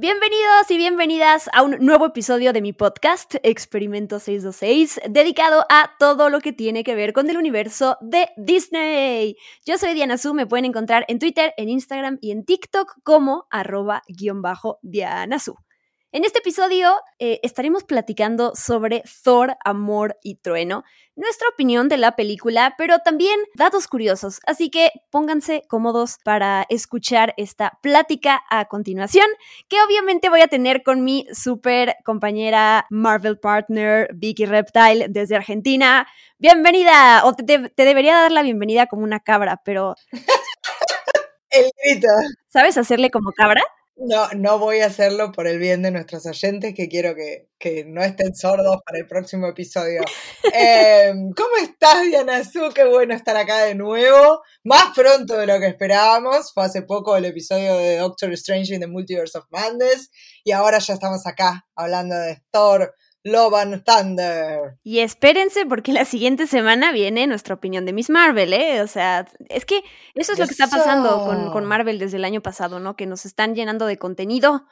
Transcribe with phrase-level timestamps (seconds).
[0.00, 6.30] Bienvenidos y bienvenidas a un nuevo episodio de mi podcast, Experimento 626, dedicado a todo
[6.30, 9.36] lo que tiene que ver con el universo de Disney.
[9.66, 13.46] Yo soy Diana Su, me pueden encontrar en Twitter, en Instagram y en TikTok como
[13.50, 15.36] arroba guion bajo Diana.
[16.12, 20.82] En este episodio eh, estaremos platicando sobre Thor, Amor y Trueno,
[21.14, 24.40] nuestra opinión de la película, pero también datos curiosos.
[24.44, 29.26] Así que pónganse cómodos para escuchar esta plática a continuación,
[29.68, 36.08] que obviamente voy a tener con mi super compañera Marvel Partner Vicky Reptile desde Argentina.
[36.38, 39.94] Bienvenida, o te, te debería dar la bienvenida como una cabra, pero...
[41.50, 42.08] El grito.
[42.48, 43.62] ¿Sabes hacerle como cabra?
[43.96, 47.84] No, no voy a hacerlo por el bien de nuestros oyentes, que quiero que, que
[47.84, 50.00] no estén sordos para el próximo episodio.
[50.54, 52.70] Eh, ¿Cómo estás, Diana Su?
[52.74, 56.52] Qué bueno estar acá de nuevo, más pronto de lo que esperábamos.
[56.54, 60.10] Fue hace poco el episodio de Doctor Strange in the Multiverse of Madness,
[60.44, 64.78] y ahora ya estamos acá hablando de Thor, Love and Thunder.
[64.82, 68.80] Y espérense porque la siguiente semana viene nuestra opinión de Miss Marvel, ¿eh?
[68.80, 69.82] O sea, es que
[70.14, 72.96] eso es lo que está pasando con, con Marvel desde el año pasado, ¿no?
[72.96, 74.66] Que nos están llenando de contenido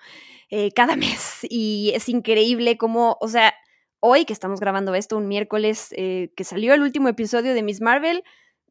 [0.51, 3.55] eh, cada mes y es increíble cómo, o sea,
[4.01, 7.81] hoy que estamos grabando esto, un miércoles eh, que salió el último episodio de Miss
[7.81, 8.25] Marvel,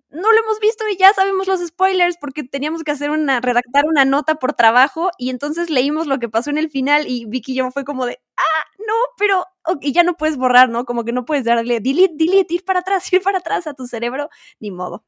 [0.10, 3.86] no lo hemos visto y ya sabemos los spoilers porque teníamos que hacer una, redactar
[3.86, 7.52] una nota por trabajo y entonces leímos lo que pasó en el final y Vicky
[7.52, 9.46] y yo fue como de, ah, no, pero,
[9.82, 10.86] y ya no puedes borrar, ¿no?
[10.86, 13.86] Como que no puedes darle delete, delete, ir para atrás, ir para atrás a tu
[13.86, 14.30] cerebro,
[14.60, 15.06] ni modo.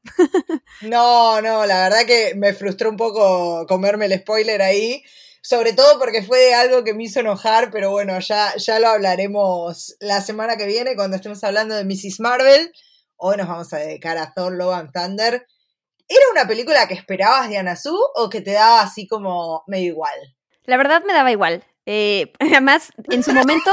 [0.82, 5.02] no, no, la verdad que me frustró un poco comerme el spoiler ahí.
[5.42, 9.96] Sobre todo porque fue algo que me hizo enojar, pero bueno, ya, ya lo hablaremos
[9.98, 12.20] la semana que viene cuando estemos hablando de Mrs.
[12.20, 12.70] Marvel.
[13.16, 15.46] Hoy nos vamos a dedicar a Thor Love and Thunder.
[16.06, 20.36] ¿Era una película que esperabas Diana Su o que te daba así como medio igual?
[20.64, 21.64] La verdad me daba igual.
[21.92, 23.72] Eh, además, en su momento,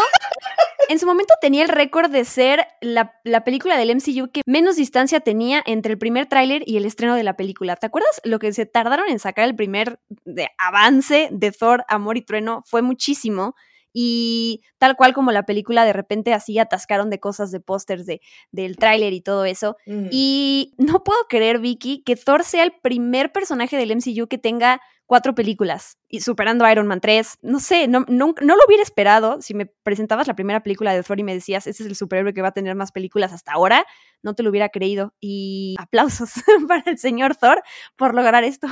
[0.89, 4.75] en su momento tenía el récord de ser la, la, película del MCU que menos
[4.75, 7.75] distancia tenía entre el primer tráiler y el estreno de la película.
[7.75, 8.19] ¿Te acuerdas?
[8.23, 12.63] Lo que se tardaron en sacar el primer de avance de Thor, Amor y Trueno
[12.65, 13.53] fue muchísimo.
[13.93, 18.21] Y tal cual como la película, de repente así atascaron de cosas de pósters de,
[18.51, 19.75] del tráiler y todo eso.
[19.85, 20.07] Mm.
[20.11, 24.81] Y no puedo creer, Vicky, que Thor sea el primer personaje del MCU que tenga
[25.07, 27.39] cuatro películas y superando Iron Man 3.
[27.41, 29.41] No sé, no, no, no, lo hubiera esperado.
[29.41, 32.33] Si me presentabas la primera película de Thor y me decías, ese es el superhéroe
[32.33, 33.85] que va a tener más películas hasta ahora,
[34.21, 35.13] no te lo hubiera creído.
[35.19, 36.31] Y aplausos
[36.67, 37.63] para el señor Thor
[37.95, 38.67] por lograr esto.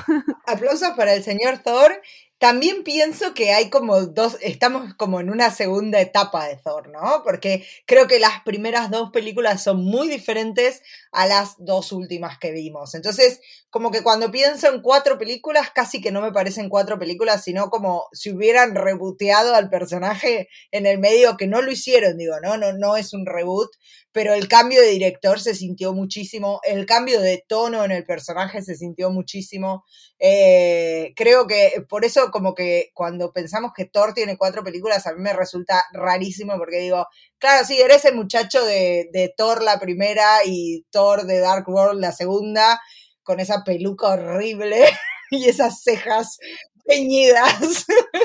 [0.46, 2.01] Aplausos para el señor Thor
[2.38, 7.22] también pienso que hay como dos, estamos como en una segunda etapa de Thor, ¿no?
[7.23, 10.81] Porque creo que las primeras dos películas son muy diferentes
[11.12, 12.94] a las dos últimas que vimos.
[12.94, 17.44] Entonces, como que cuando pienso en cuatro películas, casi que no me parecen cuatro películas,
[17.44, 22.35] sino como si hubieran reboteado al personaje en el medio, que no lo hicieron, digo,
[22.41, 22.57] ¿no?
[22.57, 23.72] No, no es un reboot,
[24.16, 28.62] pero el cambio de director se sintió muchísimo, el cambio de tono en el personaje
[28.62, 29.84] se sintió muchísimo.
[30.20, 35.14] Eh, creo que por eso como que cuando pensamos que Thor tiene cuatro películas, a
[35.14, 37.06] mí me resulta rarísimo porque digo,
[37.40, 42.00] claro, sí, eres el muchacho de, de Thor la primera y Thor de Dark World
[42.00, 42.80] la segunda,
[43.22, 44.86] con esa peluca horrible
[45.30, 46.38] y esas cejas
[46.86, 47.86] peñidas.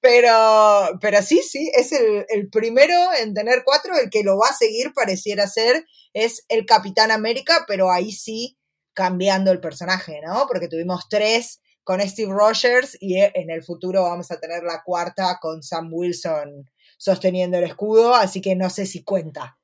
[0.00, 4.48] pero, pero sí, sí, es el, el, primero en tener cuatro, el que lo va
[4.48, 8.58] a seguir pareciera ser, es el Capitán América, pero ahí sí
[8.94, 10.46] cambiando el personaje, ¿no?
[10.46, 15.38] Porque tuvimos tres con Steve Rogers y en el futuro vamos a tener la cuarta
[15.40, 19.58] con Sam Wilson sosteniendo el escudo, así que no sé si cuenta.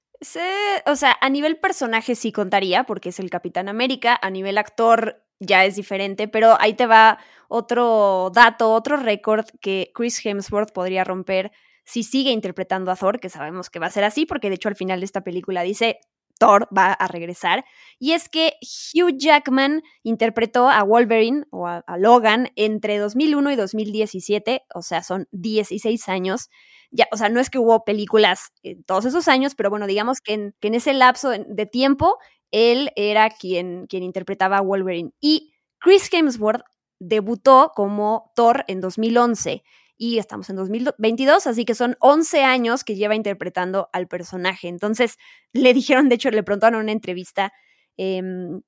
[0.87, 5.26] O sea, a nivel personaje sí contaría, porque es el Capitán América, a nivel actor
[5.41, 7.19] ya es diferente, pero ahí te va
[7.49, 11.53] otro dato, otro récord que Chris Hemsworth podría romper
[11.85, 14.69] si sigue interpretando a Thor, que sabemos que va a ser así, porque de hecho
[14.69, 16.01] al final de esta película dice
[16.39, 17.65] Thor va a regresar,
[17.99, 18.55] y es que
[18.95, 25.29] Hugh Jackman interpretó a Wolverine o a, Logan entre 2001 y 2017, o sea, son
[25.33, 26.49] 16 años,
[26.91, 30.21] ya, o sea, no es que hubo películas en todos esos años, pero bueno, digamos
[30.21, 32.19] que en, que en ese lapso de tiempo
[32.53, 35.13] él era quien, quien interpretaba a Wolverine.
[35.21, 36.63] Y Chris Hemsworth
[36.99, 39.63] debutó como Thor en 2011
[39.99, 44.69] y estamos en 2022, así que son 11 años que lleva interpretando al personaje.
[44.69, 45.17] Entonces,
[45.53, 47.53] le dijeron, de hecho, le preguntaron en una entrevista
[47.97, 48.63] em,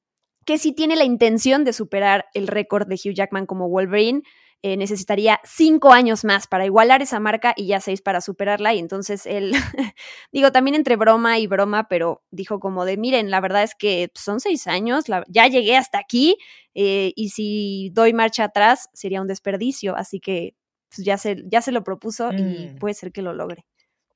[0.47, 4.23] que si tiene la intención de superar el récord de Hugh Jackman como Wolverine,
[4.63, 8.75] eh, necesitaría cinco años más para igualar esa marca y ya seis para superarla.
[8.75, 9.53] Y entonces él,
[10.33, 14.11] digo, también entre broma y broma, pero dijo como de, miren, la verdad es que
[14.15, 16.39] son seis años, ya llegué hasta aquí
[16.75, 19.95] eh, y si doy marcha atrás sería un desperdicio.
[19.97, 20.55] Así que
[20.95, 22.43] pues, ya, se, ya se lo propuso y
[22.73, 22.79] Mm.
[22.79, 23.65] puede ser que lo logre.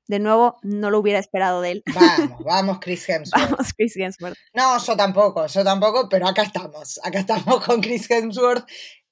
[0.07, 1.83] De nuevo, no lo hubiera esperado de él.
[1.93, 3.49] Vamos, vamos, Chris Hemsworth.
[3.51, 4.35] Vamos, Chris Hemsworth.
[4.53, 6.99] No, yo tampoco, yo tampoco, pero acá estamos.
[7.03, 8.67] Acá estamos con Chris Hemsworth.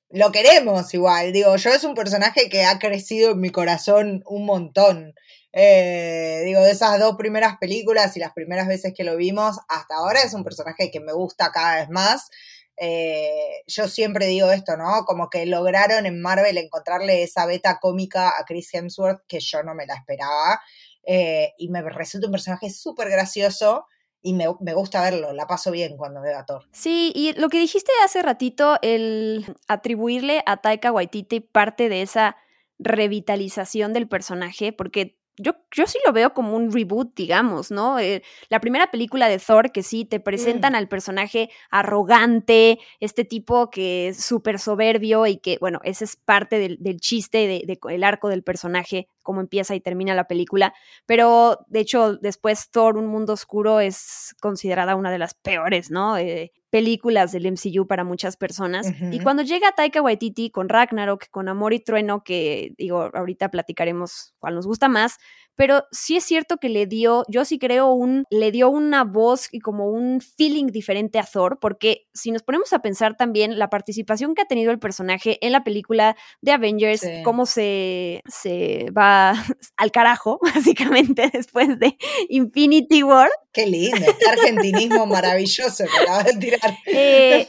[0.09, 4.45] Lo queremos igual, digo, yo es un personaje que ha crecido en mi corazón un
[4.45, 5.13] montón.
[5.53, 9.95] Eh, digo, de esas dos primeras películas y las primeras veces que lo vimos, hasta
[9.95, 12.29] ahora es un personaje que me gusta cada vez más.
[12.83, 15.05] Eh, yo siempre digo esto, ¿no?
[15.05, 19.75] Como que lograron en Marvel encontrarle esa beta cómica a Chris Hemsworth que yo no
[19.75, 20.59] me la esperaba.
[21.03, 23.85] Eh, y me resulta un personaje súper gracioso
[24.23, 26.67] y me, me, gusta verlo, la paso bien cuando veo a Thor.
[26.71, 32.35] Sí, y lo que dijiste hace ratito, el atribuirle a Taika Waititi parte de esa
[32.79, 37.99] revitalización del personaje, porque yo, yo sí lo veo como un reboot, digamos, ¿no?
[37.99, 40.75] Eh, la primera película de Thor, que sí, te presentan mm.
[40.75, 46.59] al personaje arrogante, este tipo que es súper soberbio y que, bueno, ese es parte
[46.59, 50.73] del, del chiste, del de, de, arco del personaje, cómo empieza y termina la película.
[51.05, 56.17] Pero, de hecho, después Thor, Un Mundo Oscuro, es considerada una de las peores, ¿no?
[56.17, 58.87] Eh, películas del MCU para muchas personas.
[58.87, 59.13] Uh -huh.
[59.15, 64.33] Y cuando llega Taika Waititi con Ragnarok, con Amor y Trueno, que digo, ahorita platicaremos
[64.39, 65.17] cuál nos gusta más,
[65.55, 69.47] pero sí es cierto que le dio, yo sí creo, un, le dio una voz
[69.51, 73.69] y como un feeling diferente a Thor, porque si nos ponemos a pensar también la
[73.69, 77.23] participación que ha tenido el personaje en la película de Avengers, sí.
[77.23, 79.33] cómo se, se va
[79.77, 81.97] al carajo, básicamente, después de
[82.29, 83.29] Infinity War.
[83.53, 86.77] Qué lindo, este argentinismo maravilloso que acabas de tirar.
[86.85, 87.47] Eh,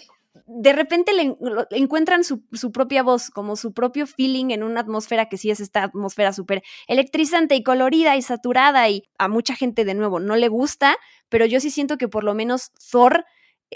[0.55, 1.37] de repente le,
[1.71, 5.61] encuentran su, su, propia voz, como su propio feeling en una atmósfera que sí es
[5.61, 10.37] esta atmósfera súper electrizante y colorida y saturada y a mucha gente de nuevo no
[10.37, 10.97] le gusta,
[11.29, 13.25] pero yo sí siento que por lo menos Thor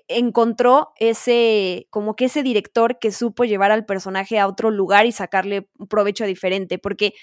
[0.08, 5.12] encontró ese, como que ese director que supo llevar al personaje a otro lugar y
[5.12, 7.14] sacarle un provecho diferente, porque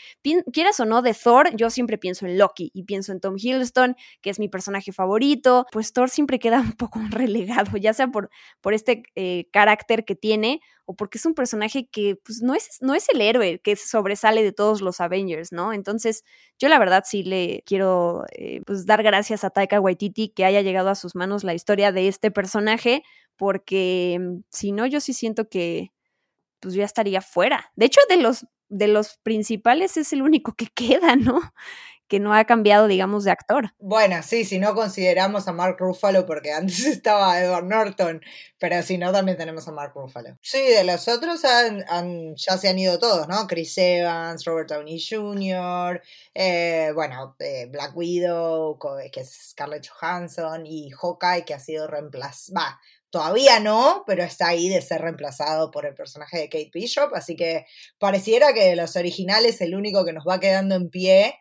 [0.52, 3.96] quieras o no, de Thor, yo siempre pienso en Loki y pienso en Tom Hiddleston,
[4.22, 8.30] que es mi personaje favorito, pues Thor siempre queda un poco relegado, ya sea por,
[8.62, 12.78] por este eh, carácter que tiene o porque es un personaje que pues, no, es,
[12.82, 15.72] no es el héroe que sobresale de todos los Avengers, ¿no?
[15.72, 16.24] Entonces,
[16.60, 20.62] yo la verdad sí le quiero eh, pues, dar gracias a Taika Waititi que haya
[20.62, 22.63] llegado a sus manos la historia de este personaje,
[23.38, 25.92] porque mm, si no, yo sí siento que
[26.60, 27.72] pues ya estaría fuera.
[27.76, 31.42] De hecho, de los, de los principales es el único que queda, ¿no?
[32.08, 33.74] Que no ha cambiado, digamos, de actor.
[33.80, 38.22] Bueno, sí, si no consideramos a Mark Ruffalo, porque antes estaba Edward Norton,
[38.60, 40.38] pero si no, también tenemos a Mark Ruffalo.
[40.42, 43.48] Sí, de los otros han, ya se han ido todos, ¿no?
[43.48, 46.02] Chris Evans, Robert Downey Jr.,
[46.34, 48.78] eh, bueno, eh, Black Widow,
[49.12, 52.78] que es Scarlett Johansson, y Hawkeye, que ha sido reemplazado,
[53.14, 57.36] Todavía no, pero está ahí de ser reemplazado por el personaje de Kate Bishop, así
[57.36, 57.68] que
[58.00, 61.36] pareciera que de los originales el único que nos va quedando en pie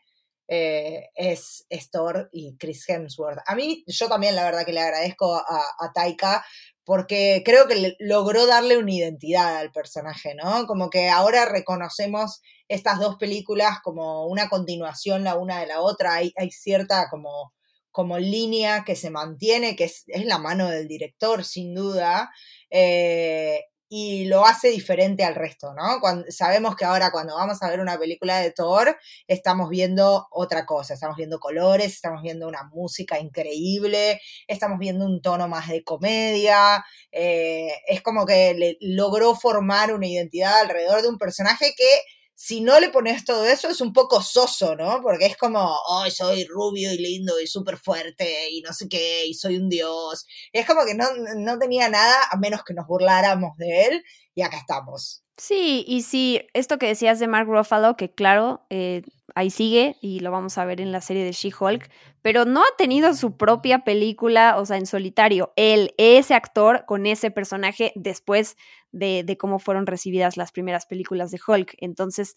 [0.55, 3.39] eh, es, es, Thor y Chris Hemsworth.
[3.47, 6.45] A mí, yo también la verdad que le agradezco a, Taika
[6.85, 10.67] porque creo que logró darle una identidad al personaje, ¿no?
[10.67, 16.17] Como que ahora reconocemos estas dos películas como una continuación la una de la otra,
[16.17, 17.55] hay, cierta como,
[17.91, 22.31] como línea que se mantiene, que es, es la mano del director, sin duda.
[22.69, 26.01] Eh, y lo hace diferente al resto, ¿no?
[26.31, 28.97] Sabemos que ahora cuando vamos a ver una película de Thor,
[29.29, 35.21] estamos viendo otra cosa, estamos viendo colores, estamos viendo una música increíble, estamos viendo un
[35.21, 41.11] tono más de comedia, eh, es como que le logró formar una identidad alrededor de
[41.11, 42.01] un personaje que
[42.43, 45.01] si no le pones todo eso es un poco soso, ¿no?
[45.01, 49.27] Porque es como, oh, soy rubio y lindo y súper fuerte y no sé qué,
[49.27, 50.27] y soy un dios.
[50.53, 51.05] Es como que no,
[51.37, 55.23] no tenía nada a menos que nos burláramos de él y acá estamos.
[55.37, 59.03] Sí, y sí, esto que decías de Mark Ruffalo, que claro, eh,
[59.35, 61.89] ahí sigue y lo vamos a ver en la serie de She-Hulk,
[62.23, 67.07] pero no ha tenido su propia película, o sea, en solitario, él, ese actor con
[67.07, 68.57] ese personaje después
[68.93, 71.77] de, de cómo fueron recibidas las primeras películas de Hulk.
[71.79, 72.37] Entonces,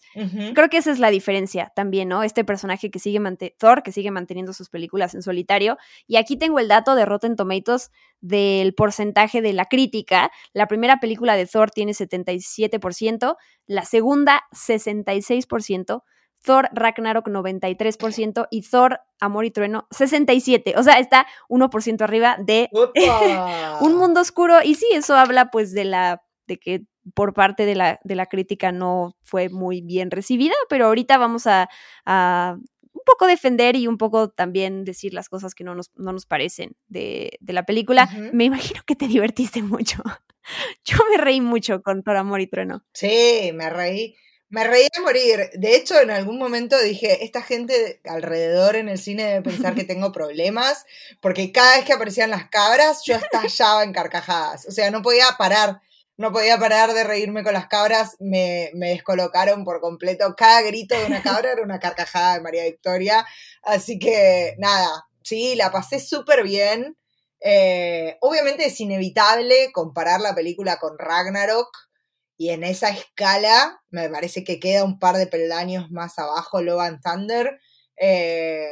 [0.54, 2.22] creo que esa es la diferencia también, ¿no?
[2.22, 3.20] Este personaje que sigue,
[3.58, 5.76] Thor, que sigue manteniendo sus películas en solitario.
[6.06, 7.90] Y aquí tengo el dato de Rotten Tomatoes
[8.20, 10.30] del porcentaje de la crítica.
[10.54, 16.02] La primera película de Thor tiene 77%, la segunda 66%.
[16.46, 20.78] Thor Ragnarok 93% y Thor Amor y Trueno 67%.
[20.78, 22.70] O sea, está 1% arriba de
[23.80, 24.62] un mundo oscuro.
[24.62, 26.84] Y sí, eso habla pues de la de que
[27.14, 31.48] por parte de la, de la crítica no fue muy bien recibida, pero ahorita vamos
[31.48, 31.68] a,
[32.06, 36.26] un poco defender y un poco también decir las cosas que no nos, no nos
[36.26, 38.08] parecen de, la película.
[38.32, 40.00] Me imagino que te divertiste mucho.
[40.84, 42.84] Yo me reí mucho con Thor Amor y Trueno.
[42.92, 44.14] Sí, me reí.
[44.48, 45.50] Me reí a morir.
[45.54, 49.84] De hecho, en algún momento dije, esta gente alrededor en el cine debe pensar que
[49.84, 50.84] tengo problemas,
[51.20, 54.66] porque cada vez que aparecían las cabras, yo estallaba en carcajadas.
[54.66, 55.80] O sea, no podía parar.
[56.18, 60.34] No podía parar de reírme con las cabras, me, me descolocaron por completo.
[60.34, 63.26] Cada grito de una cabra era una carcajada de María Victoria.
[63.62, 66.96] Así que, nada, sí, la pasé súper bien.
[67.40, 71.68] Eh, obviamente es inevitable comparar la película con Ragnarok,
[72.36, 76.80] y en esa escala me parece que queda un par de peldaños más abajo Love
[76.80, 77.60] and Thunder.
[77.98, 78.70] Eh,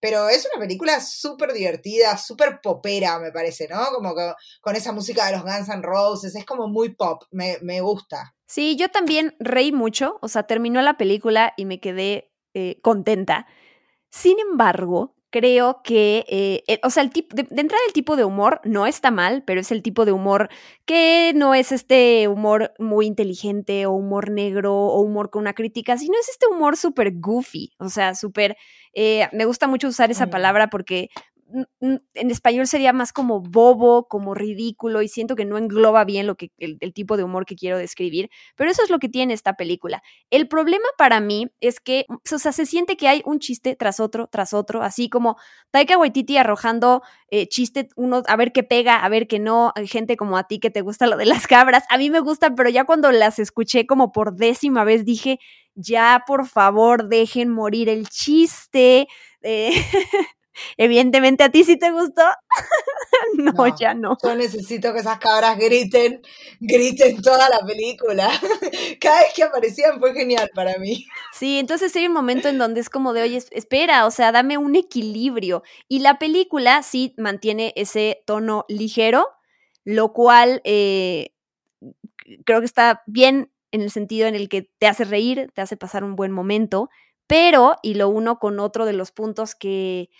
[0.00, 3.84] pero es una película súper divertida, súper popera, me parece, ¿no?
[3.92, 7.80] Como que con esa música de los Guns N' Roses, es como muy pop, me,
[7.80, 8.34] gusta.
[8.46, 13.46] Sí, yo también reí mucho, o sea, terminó la película y me quedé eh, contenta.
[14.10, 18.24] Sin embargo, creo que, eh, eh, o sea, el tipo, de, entrada el tipo de
[18.24, 20.48] humor no está mal, pero es el tipo de humor
[20.86, 25.98] que no es este humor muy inteligente o humor negro o humor con una crítica,
[25.98, 28.56] sino es este humor súper goofy, o sea, súper,
[28.94, 31.10] eh, me gusta mucho usar esa palabra porque
[31.80, 36.36] en español sería más como bobo, como ridículo, y siento que no engloba bien lo
[36.36, 39.54] que, el, tipo de humor que quiero describir, pero eso es lo que tiene esta
[39.54, 40.02] película.
[40.30, 43.98] El problema para mí es que, o sea, se siente que hay un chiste tras
[43.98, 45.36] otro, tras otro, así como
[45.70, 50.16] Taika Waititi arrojando eh, chiste, uno, a ver qué pega, a ver qué no, gente
[50.16, 52.68] como a ti que te gusta lo de las cabras, a mí me gusta, pero
[52.68, 55.38] ya cuando las escuché como por décima vez dije,
[55.74, 59.06] ya por favor dejen morir el chiste.
[59.42, 59.70] Eh,
[60.76, 62.22] Evidentemente a ti sí te gustó.
[63.34, 64.16] no, ya no.
[64.22, 66.22] Yo necesito que esas cabras griten,
[66.60, 68.30] griten toda la película.
[69.00, 71.06] Cada vez que aparecían fue genial para mí.
[71.32, 74.58] Sí, entonces hay un momento en donde es como de, oye, espera, o sea, dame
[74.58, 75.62] un equilibrio.
[75.88, 79.28] Y la película sí mantiene ese tono ligero,
[79.84, 81.32] lo cual eh,
[82.44, 85.76] creo que está bien en el sentido en el que te hace reír, te hace
[85.76, 86.90] pasar un buen momento,
[87.28, 90.10] pero, y lo uno con otro de los puntos que,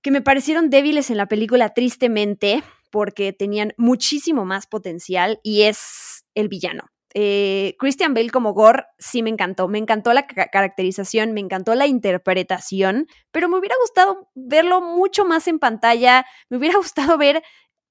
[0.00, 6.24] que me parecieron débiles en la película, tristemente, porque tenían muchísimo más potencial, y es
[6.34, 6.84] el villano.
[7.14, 11.86] Eh, Christian Bale como Gore sí me encantó, me encantó la caracterización, me encantó la
[11.86, 17.42] interpretación, pero me hubiera gustado verlo mucho más en pantalla, me hubiera gustado ver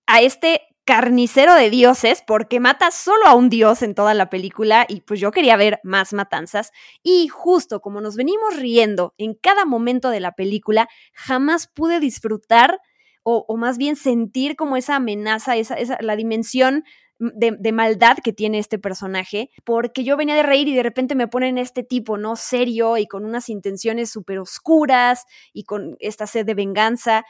[0.07, 4.85] a este carnicero de dioses porque mata solo a un dios en toda la película
[4.89, 9.63] y pues yo quería ver más matanzas y justo como nos venimos riendo en cada
[9.63, 12.81] momento de la película, jamás pude disfrutar
[13.23, 16.83] o, más bien sentir como esa amenaza, esa, la dimensión
[17.19, 21.15] de, de, maldad que tiene este personaje, porque yo venía de reír y de repente
[21.15, 22.35] me ponen este tipo, ¿no?
[22.35, 27.23] Serio y con unas intenciones súper oscuras y con esta sed de venganza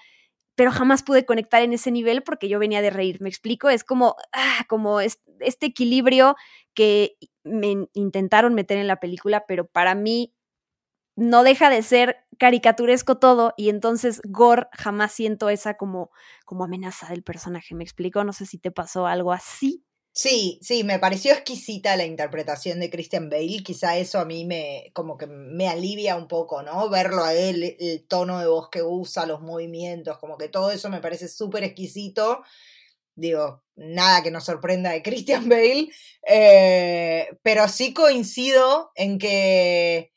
[0.56, 3.22] pero jamás pude conectar en ese nivel porque yo venía de reír.
[3.22, 6.36] Me explico, es como, ah, como este equilibrio
[6.74, 10.34] que me intentaron meter en la película, pero para mí
[11.16, 16.12] no deja de ser caricaturesco todo y entonces Gore jamás siento esa como,
[16.46, 17.76] como amenaza del personaje.
[17.76, 19.84] Me explico, no sé si te pasó algo así.
[20.16, 24.92] Sí, sí, me pareció exquisita la interpretación de Christian Bale, quizá eso a mí me
[24.94, 26.90] como que me alivia un poco, ¿no?
[26.90, 30.90] Verlo a él, el tono de voz que usa, los movimientos, como que todo eso
[30.90, 32.44] me parece súper exquisito.
[33.16, 35.90] Digo, nada que nos sorprenda de Christian Bale,
[36.28, 40.14] eh, pero sí coincido en que,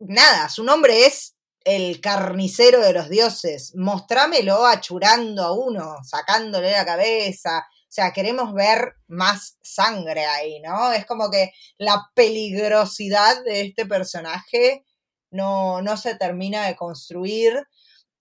[0.00, 3.74] nada, su nombre es el carnicero de los dioses.
[3.76, 10.94] Mostrámelo achurando a uno, sacándole la cabeza, o sea, queremos ver más sangre ahí, ¿no?
[10.94, 14.86] Es como que la peligrosidad de este personaje
[15.30, 17.52] no, no se termina de construir.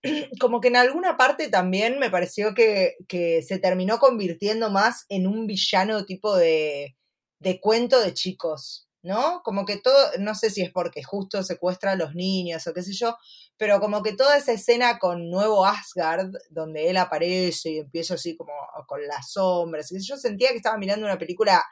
[0.41, 5.25] Como que en alguna parte también me pareció que, que se terminó convirtiendo más en
[5.25, 6.97] un villano tipo de,
[7.39, 8.89] de cuento de chicos.
[9.03, 9.41] ¿No?
[9.43, 12.83] Como que todo, no sé si es porque justo secuestra a los niños o qué
[12.83, 13.17] sé yo,
[13.57, 18.35] pero como que toda esa escena con Nuevo Asgard, donde él aparece y empieza así
[18.37, 18.53] como
[18.87, 21.63] con las sombras, yo sentía que estaba mirando una película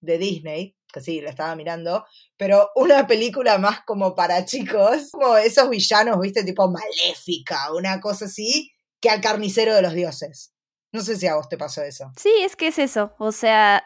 [0.00, 2.04] de Disney, que sí, la estaba mirando,
[2.36, 8.26] pero una película más como para chicos, como esos villanos, viste, tipo maléfica, una cosa
[8.26, 10.52] así, que al carnicero de los dioses.
[10.92, 12.10] No sé si a vos te pasó eso.
[12.16, 13.84] Sí, es que es eso, o sea,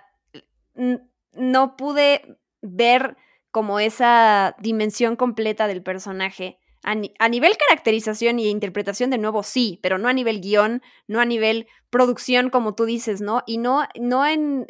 [1.33, 3.17] no pude ver
[3.51, 6.59] como esa dimensión completa del personaje.
[6.83, 11.27] A, nivel caracterización y interpretación, de nuevo, sí, pero no a nivel guion, no a
[11.27, 13.43] nivel producción, como tú dices, ¿no?
[13.47, 14.65] Y no, no en,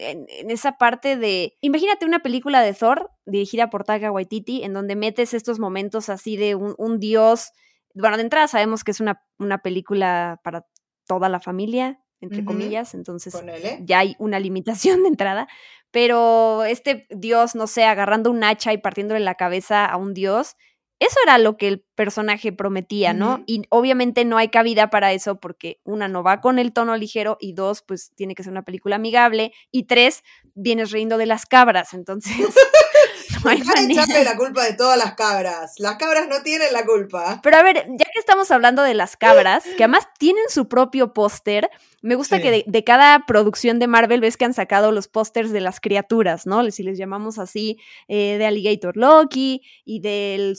[0.49, 1.57] esa parte de.
[1.61, 6.37] Imagínate una película de Thor dirigida por Taika Waititi, en donde metes estos momentos así
[6.37, 7.53] de un, dios.
[7.95, 10.67] Bueno, de entrada sabemos que es una, una película para
[11.07, 13.35] toda la familia, entre comillas, entonces
[13.81, 15.49] ya hay una limitación de entrada,
[15.91, 20.57] pero este dios, no sé, agarrando un hacha y partiéndole la cabeza a un dios,
[21.01, 23.43] eso era lo que el personaje prometía, ¿no?
[23.47, 27.39] Y obviamente no hay cabida para eso porque una no va con el tono ligero
[27.41, 30.23] y dos, pues tiene que ser una película amigable y tres,
[30.55, 32.37] vienes riendo de las cabras, entonces
[33.45, 33.51] no
[34.15, 35.75] hay la culpa de todas las cabras.
[35.79, 37.41] Las cabras no tienen la culpa.
[37.43, 41.13] Pero a ver, ya que estamos hablando de las cabras, que además tienen su propio
[41.13, 41.71] póster,
[42.03, 45.61] me gusta que de, cada producción de Marvel ves que han sacado los pósters de
[45.61, 46.69] las criaturas, ¿no?
[46.71, 47.79] Si les llamamos así,
[48.09, 50.55] eh, de Alligator Loki y de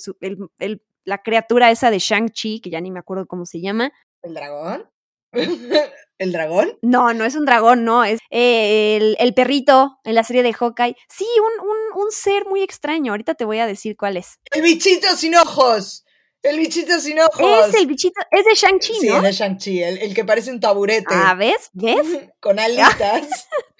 [1.03, 3.91] la criatura esa de Shang-Chi, que ya ni me acuerdo cómo se llama.
[4.21, 4.89] ¿El dragón?
[6.17, 6.77] ¿El dragón?
[6.83, 10.95] No, no es un dragón, no, es eh, el, perrito en la serie de Hawkeye.
[11.09, 11.25] Sí,
[11.59, 13.13] un, un, ser muy extraño.
[13.13, 14.37] Ahorita te voy a decir cuál es.
[14.51, 16.05] El bichito sin ojos.
[16.43, 17.69] El bichito sin ojos.
[17.69, 18.99] Es el bichito, es de Shang-Chi, ¿no?
[18.99, 21.07] Sí, es de Shang-Chi, el, el, que parece un taburete.
[21.09, 21.69] Ah, ¿ves?
[21.73, 22.05] ¿Ves?
[22.39, 23.47] Con alitas.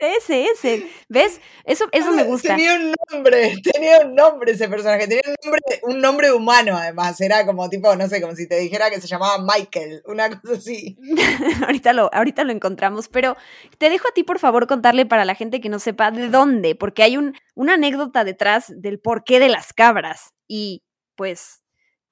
[0.00, 0.90] Ese, ese.
[1.10, 1.40] ¿Ves?
[1.64, 2.56] Eso, eso me gusta.
[2.56, 7.20] Tenía un nombre, tenía un nombre ese personaje, tenía un nombre, un nombre humano además,
[7.20, 10.54] era como tipo, no sé, como si te dijera que se llamaba Michael, una cosa
[10.54, 10.96] así.
[11.66, 13.36] ahorita, lo, ahorita lo encontramos, pero
[13.76, 16.74] te dejo a ti por favor contarle para la gente que no sepa de dónde,
[16.74, 20.82] porque hay un, una anécdota detrás del porqué de las cabras y
[21.14, 21.62] pues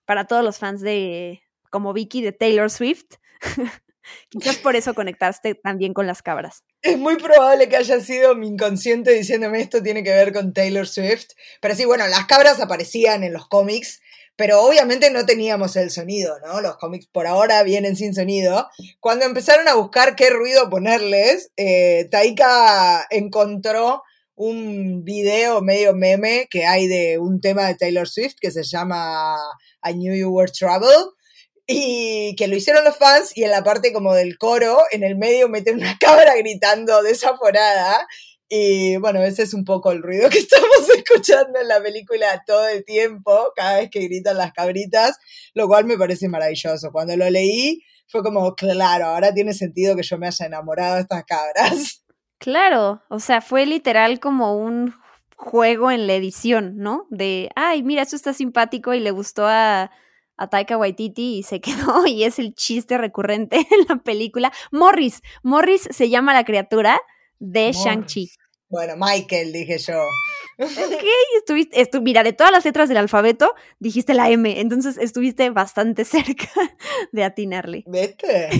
[0.05, 3.17] para todos los fans de como Vicky de Taylor Swift.
[4.31, 6.65] Quizás por eso conectaste también con las cabras.
[6.83, 10.87] Es muy probable que haya sido mi inconsciente diciéndome esto tiene que ver con Taylor
[10.87, 11.31] Swift.
[11.61, 14.01] Pero sí, bueno, las cabras aparecían en los cómics,
[14.37, 16.61] pero obviamente no teníamos el sonido, ¿no?
[16.61, 18.69] Los cómics por ahora vienen sin sonido.
[19.01, 24.05] Cuando empezaron a buscar qué ruido ponerles, eh, Taika encontró
[24.37, 29.37] un video medio meme que hay de un tema de Taylor Swift que se llama
[29.85, 31.18] I Knew You Were Trouble
[31.71, 35.17] y que lo hicieron los fans y en la parte como del coro, en el
[35.17, 38.09] medio meten una cabra gritando desaforada
[38.49, 42.67] y bueno, ese es un poco el ruido que estamos escuchando en la película todo
[42.67, 45.19] el tiempo, cada vez que gritan las cabritas,
[45.55, 46.91] lo cual me parece maravilloso.
[46.91, 51.03] Cuando lo leí fue como, claro, ahora tiene sentido que yo me haya enamorado de
[51.03, 52.03] estas cabras.
[52.41, 54.95] Claro, o sea, fue literal como un
[55.35, 57.09] juego en la edición, ¿no?
[57.11, 59.91] De, ay, mira, esto está simpático y le gustó a
[60.39, 64.53] a Taika Waititi y se quedó y es el chiste recurrente en la película.
[64.71, 67.01] Morris, Morris se llama la criatura
[67.39, 68.31] de Shang-Chi.
[68.71, 70.03] Bueno, Michael, dije yo.
[70.61, 70.69] Ok,
[71.37, 76.49] estuviste, mira, de todas las letras del alfabeto, dijiste la M, entonces estuviste bastante cerca
[77.13, 77.85] de atinarle.
[77.87, 78.51] ¿Viste?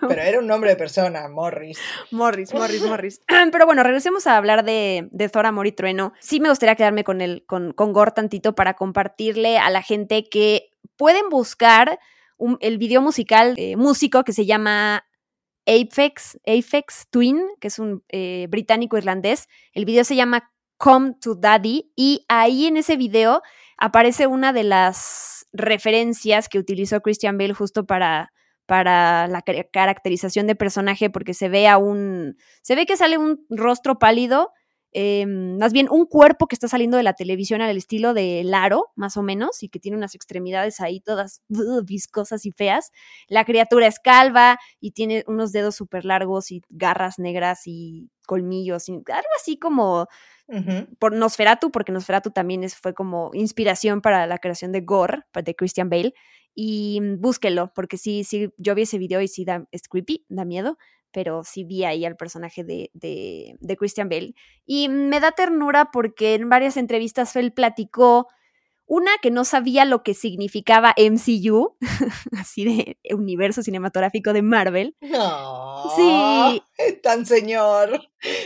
[0.00, 1.78] Pero era un nombre de persona, Morris.
[2.10, 3.20] Morris, Morris, Morris.
[3.52, 6.12] Pero bueno, regresemos a hablar de, de Thor, Amor y Trueno.
[6.20, 10.28] Sí me gustaría quedarme con, el, con, con Gore tantito para compartirle a la gente
[10.28, 11.98] que pueden buscar
[12.60, 15.04] el video musical de músico que se llama
[15.66, 19.48] Apex, Apex Twin, que es un eh, británico irlandés.
[19.72, 23.42] El video se llama Come to Daddy y ahí en ese video
[23.78, 28.32] aparece una de las referencias que utilizó Christian Bale justo para,
[28.66, 33.46] para la caracterización de personaje porque se ve a un se ve que sale un
[33.48, 34.52] rostro pálido
[34.96, 38.92] Em, más bien un cuerpo que está saliendo de la televisión al estilo de Laro,
[38.94, 41.42] más o menos, y que tiene unas extremidades ahí todas
[41.84, 42.92] viscosas y feas.
[43.26, 48.88] La criatura es calva y tiene unos dedos súper largos y garras negras y colmillos,
[48.88, 50.06] y algo así como
[51.00, 55.56] por Nosferatu, porque Nosferatu también es, fue como inspiración para la creación de Gore, de
[55.56, 56.14] Christian Bale.
[56.54, 60.24] Y mm, búsquelo, porque sí, sí, yo vi ese video y sí da, es creepy,
[60.28, 60.78] da miedo,
[61.14, 64.34] pero sí vi ahí al personaje de, de, Christian Bale.
[64.66, 68.26] Y me da ternura porque en varias entrevistas él platicó
[68.86, 71.76] Una que no sabía lo que significaba MCU,
[72.38, 74.96] así de universo cinematográfico de Marvel.
[75.00, 75.90] No.
[75.96, 76.62] Sí.
[76.76, 78.02] Es tan señor.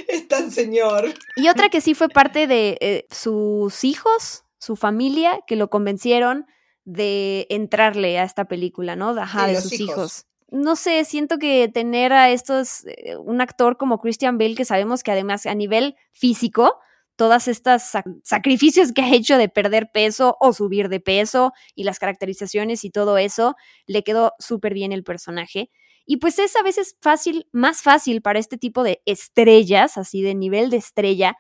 [0.06, 1.14] Es tan señor.
[1.36, 6.46] Y otra que sí fue parte de eh, sus hijos, su familia, que lo convencieron
[6.84, 9.10] de entrarle a esta película, ¿no?
[9.10, 9.88] Ajá, de sus hijos.
[9.88, 10.27] hijos.
[10.50, 15.02] No sé, siento que tener a estos, eh, un actor como Christian Bale, que sabemos
[15.02, 16.78] que además a nivel físico,
[17.16, 21.84] todas estas sac- sacrificios que ha hecho de perder peso o subir de peso y
[21.84, 23.56] las caracterizaciones y todo eso,
[23.86, 25.70] le quedó súper bien el personaje.
[26.06, 30.34] Y pues es a veces fácil, más fácil para este tipo de estrellas, así de
[30.34, 31.36] nivel de estrella,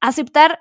[0.00, 0.60] aceptar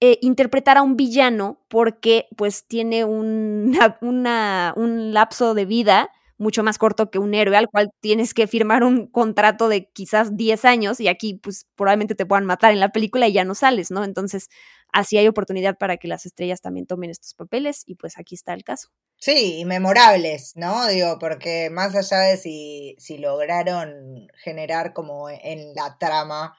[0.00, 3.72] eh, interpretar a un villano porque pues tiene un
[5.12, 9.06] lapso de vida mucho más corto que un héroe al cual tienes que firmar un
[9.06, 13.26] contrato de quizás 10 años y aquí pues probablemente te puedan matar en la película
[13.28, 14.04] y ya no sales, ¿no?
[14.04, 14.48] Entonces
[14.92, 18.54] así hay oportunidad para que las estrellas también tomen estos papeles y pues aquí está
[18.54, 18.88] el caso.
[19.20, 20.86] Sí, y memorables, ¿no?
[20.86, 26.56] Digo, porque más allá de si, si lograron generar como en la trama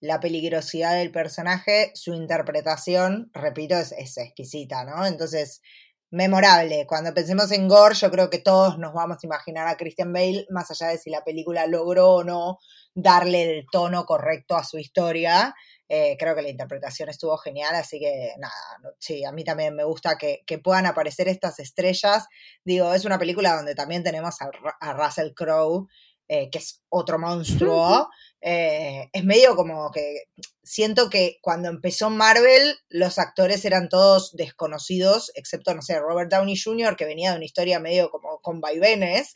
[0.00, 5.06] la peligrosidad del personaje, su interpretación, repito, es, es exquisita, ¿no?
[5.06, 5.60] Entonces,
[6.10, 6.86] memorable.
[6.86, 10.46] Cuando pensemos en Gore, yo creo que todos nos vamos a imaginar a Christian Bale,
[10.50, 12.58] más allá de si la película logró o no
[12.94, 15.54] darle el tono correcto a su historia.
[15.88, 18.54] Eh, creo que la interpretación estuvo genial, así que nada,
[18.98, 22.28] sí, a mí también me gusta que, que puedan aparecer estas estrellas.
[22.64, 25.88] Digo, es una película donde también tenemos a, a Russell Crowe,
[26.32, 28.08] eh, que es otro monstruo.
[28.40, 30.22] Eh, es medio como que
[30.62, 36.56] siento que cuando empezó Marvel, los actores eran todos desconocidos, excepto, no sé, Robert Downey
[36.56, 39.34] Jr., que venía de una historia medio como con vaivenes.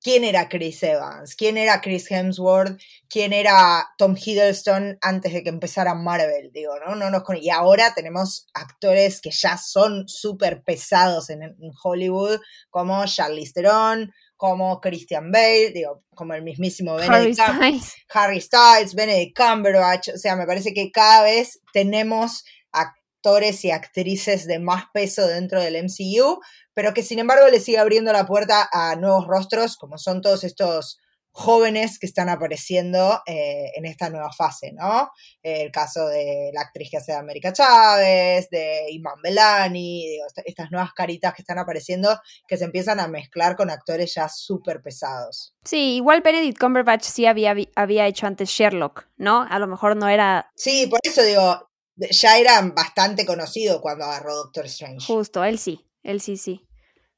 [0.00, 1.34] ¿Quién era Chris Evans?
[1.34, 2.78] ¿Quién era Chris Hemsworth?
[3.08, 6.50] ¿Quién era Tom Hiddleston antes de que empezara Marvel?
[6.52, 6.94] Digo, ¿no?
[6.94, 12.38] no nos con- y ahora tenemos actores que ya son súper pesados en, en Hollywood,
[12.68, 17.94] como Charlize Theron, como Christian Bale, digo, como el mismísimo Harry Benedict Cum- Styles.
[18.12, 24.46] Harry Styles, Benedict Cumberbatch, o sea, me parece que cada vez tenemos actores y actrices
[24.46, 26.40] de más peso dentro del MCU,
[26.74, 30.44] pero que sin embargo le sigue abriendo la puerta a nuevos rostros, como son todos
[30.44, 30.98] estos
[31.36, 35.10] jóvenes que están apareciendo eh, en esta nueva fase, ¿no?
[35.42, 40.42] El caso de la actriz que hace de América Chávez, de Iman Belani, digo, esta-
[40.46, 44.80] estas nuevas caritas que están apareciendo que se empiezan a mezclar con actores ya súper
[44.80, 45.54] pesados.
[45.64, 49.42] Sí, igual Benedict Cumberbatch sí había, había hecho antes Sherlock, ¿no?
[49.50, 54.36] A lo mejor no era Sí, por eso digo, ya era bastante conocido cuando agarró
[54.36, 55.04] Doctor Strange.
[55.04, 56.64] justo, él sí, él sí, sí.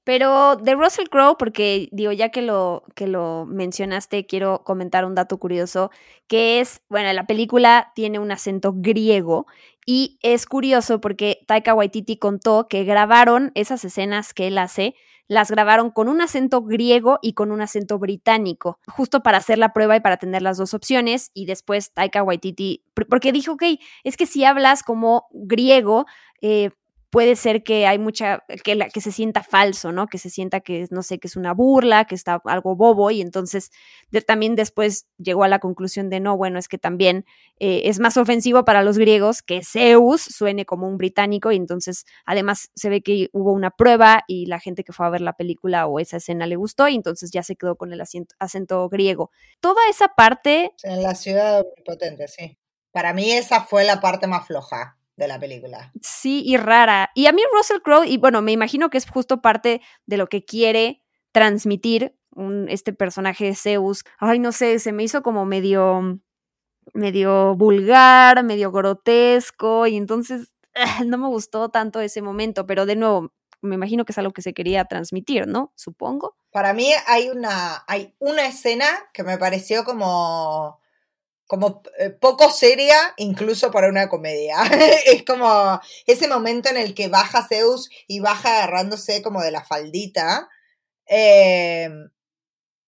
[0.07, 5.16] Pero de Russell Crowe, porque digo, ya que lo, que lo mencionaste, quiero comentar un
[5.16, 5.90] dato curioso,
[6.29, 9.49] que es, bueno, la película tiene un acento griego
[9.85, 14.95] y es curioso porque Taika Waititi contó que grabaron esas escenas que él hace,
[15.27, 19.73] las grabaron con un acento griego y con un acento británico, justo para hacer la
[19.73, 21.33] prueba y para tener las dos opciones.
[21.35, 23.64] Y después Taika Waititi, porque dijo, ok,
[24.05, 26.07] es que si hablas como griego,
[26.42, 26.71] eh,
[27.17, 30.07] puede ser que hay mucha, que, la, que se sienta falso, ¿no?
[30.07, 33.23] Que se sienta que, no sé, que es una burla, que está algo bobo y
[33.23, 33.71] entonces
[34.27, 37.25] también después llegó a la conclusión de, no, bueno, es que también
[37.59, 42.05] eh, es más ofensivo para los griegos que Zeus suene como un británico y entonces
[42.27, 45.39] además se ve que hubo una prueba y la gente que fue a ver la
[45.39, 48.87] película o esa escena le gustó y entonces ya se quedó con el acento, acento
[48.91, 49.31] griego.
[49.61, 52.59] Toda esa parte En la ciudad potente, sí.
[52.93, 55.93] Para mí esa fue la parte más floja de la película.
[56.03, 57.11] Sí, y rara.
[57.15, 60.29] Y a mí Russell Crowe, y bueno, me imagino que es justo parte de lo
[60.29, 61.03] que quiere
[61.33, 64.05] transmitir un, este personaje de Zeus.
[64.19, 66.21] Ay, no sé, se me hizo como medio,
[66.93, 72.97] medio vulgar, medio grotesco, y entonces ah, no me gustó tanto ese momento, pero de
[72.97, 75.73] nuevo, me imagino que es algo que se quería transmitir, ¿no?
[75.77, 76.37] Supongo.
[76.51, 80.79] Para mí hay una, hay una escena que me pareció como,
[81.47, 84.57] como eh, poco seria, incluso para una comedia.
[85.07, 89.65] es como ese momento en el que baja Zeus y baja agarrándose como de la
[89.65, 90.49] faldita.
[91.09, 91.89] Eh,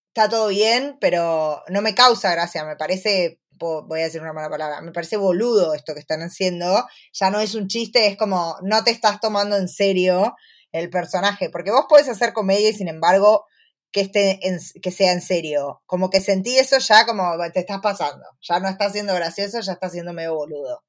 [0.09, 4.51] está todo bien, pero no me causa gracia, me parece, voy a decir una mala
[4.51, 6.85] palabra, me parece boludo esto que están haciendo.
[7.12, 10.35] Ya no es un chiste, es como no te estás tomando en serio
[10.73, 13.47] el personaje, porque vos podés hacer comedia y sin embargo
[13.92, 15.83] que, esté en- que sea en serio.
[15.87, 19.72] Como que sentí eso ya como te estás pasando, ya no está siendo gracioso, ya
[19.72, 20.85] está siendo medio boludo.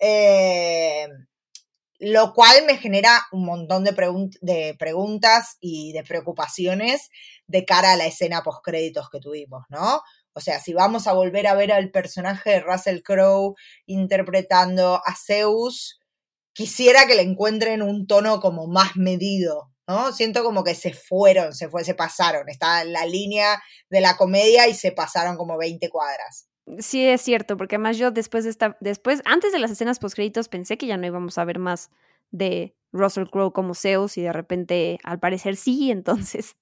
[0.00, 1.08] Eh,
[1.98, 3.92] lo cual me genera un montón de,
[4.40, 7.08] de preguntas y de preocupaciones
[7.46, 10.02] de cara a la escena postcréditos que tuvimos, ¿no?
[10.34, 13.54] O sea, si vamos a volver a ver al personaje de Russell Crowe
[13.86, 16.00] interpretando a Zeus,
[16.52, 20.12] quisiera que le encuentren un tono como más medido, ¿no?
[20.12, 22.48] Siento como que se fueron, se fue, se pasaron.
[22.48, 26.48] Está en la línea de la comedia y se pasaron como 20 cuadras.
[26.78, 30.48] Sí, es cierto, porque además yo después de esta, después, antes de las escenas postcréditos
[30.48, 31.90] pensé que ya no íbamos a ver más
[32.30, 36.56] de Russell Crowe como Zeus y de repente al parecer sí, entonces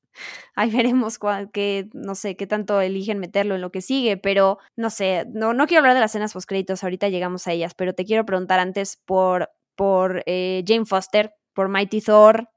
[0.55, 1.19] ahí veremos
[1.53, 5.55] qué, no sé, qué tanto eligen meterlo en lo que sigue, pero no sé, no,
[5.55, 8.61] no quiero hablar de las escenas postcréditos, ahorita llegamos a ellas, pero te quiero preguntar
[8.61, 12.51] antes por, por eh, Jane Foster, por Mighty Thor,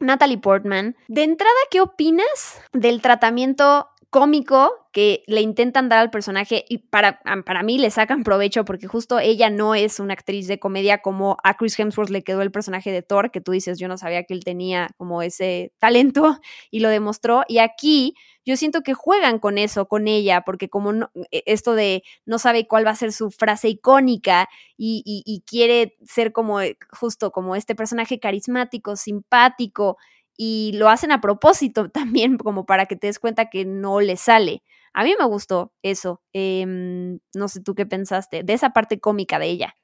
[0.00, 0.96] Natalie Portman.
[1.08, 7.20] De entrada, ¿qué opinas del tratamiento cómico que le intentan dar al personaje y para,
[7.44, 11.36] para mí le sacan provecho porque justo ella no es una actriz de comedia como
[11.44, 14.24] a Chris Hemsworth le quedó el personaje de Thor, que tú dices, yo no sabía
[14.24, 16.38] que él tenía como ese talento
[16.70, 17.42] y lo demostró.
[17.46, 18.14] Y aquí
[18.46, 20.92] yo siento que juegan con eso, con ella, porque como
[21.30, 25.96] e, esto de no sabe cuál va a ser su frase icónica y, y quiere
[26.06, 29.98] ser como eh, justo como este personaje carismático, simpático
[30.36, 34.16] y lo hacen a propósito también como para que te des cuenta que no le
[34.16, 34.62] sale.
[34.92, 36.22] A mí me gustó eso.
[36.32, 39.76] Em, no sé tú qué pensaste de esa parte cómica de ella.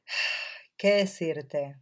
[0.79, 1.77] ¿Qué decirte?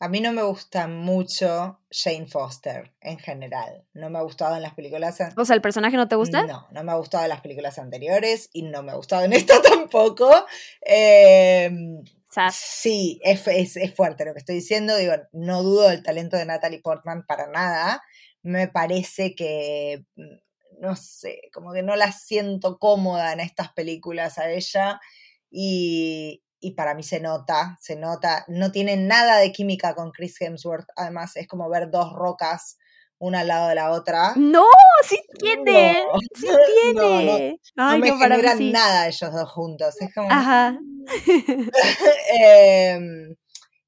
[0.00, 3.84] A mí no me gusta mucho Jane Foster en general.
[3.92, 5.20] No me ha gustado en las películas.
[5.36, 6.46] O sea, ¿el personaje no te gusta?
[6.46, 9.32] No, no me ha gustado en las películas anteriores y no me ha gustado en
[9.34, 10.28] esta tampoco.
[10.84, 11.70] Eh,
[12.52, 14.96] Sí, es, es, fuerte lo que estoy diciendo.
[14.96, 18.02] Digo, no dudo del talento de Natalie Portman para nada.
[18.42, 24.38] Me parece que, mm, no sé, como que no la siento cómoda en estas películas
[24.38, 25.00] a ella.
[25.50, 28.44] Y, y para mí se nota, se nota.
[28.48, 30.88] No tiene nada de química con Chris Hemsworth.
[30.96, 32.76] Además, es como ver dos rocas
[33.18, 34.32] una al lado de la otra.
[34.36, 34.64] No,
[35.06, 36.02] sí tiene,
[36.34, 36.46] sí
[36.92, 37.60] tiene.
[37.76, 39.94] No, me generan nada ellos dos juntos.
[40.00, 40.30] Es como...
[40.30, 40.78] Ajá.
[42.32, 43.34] Em,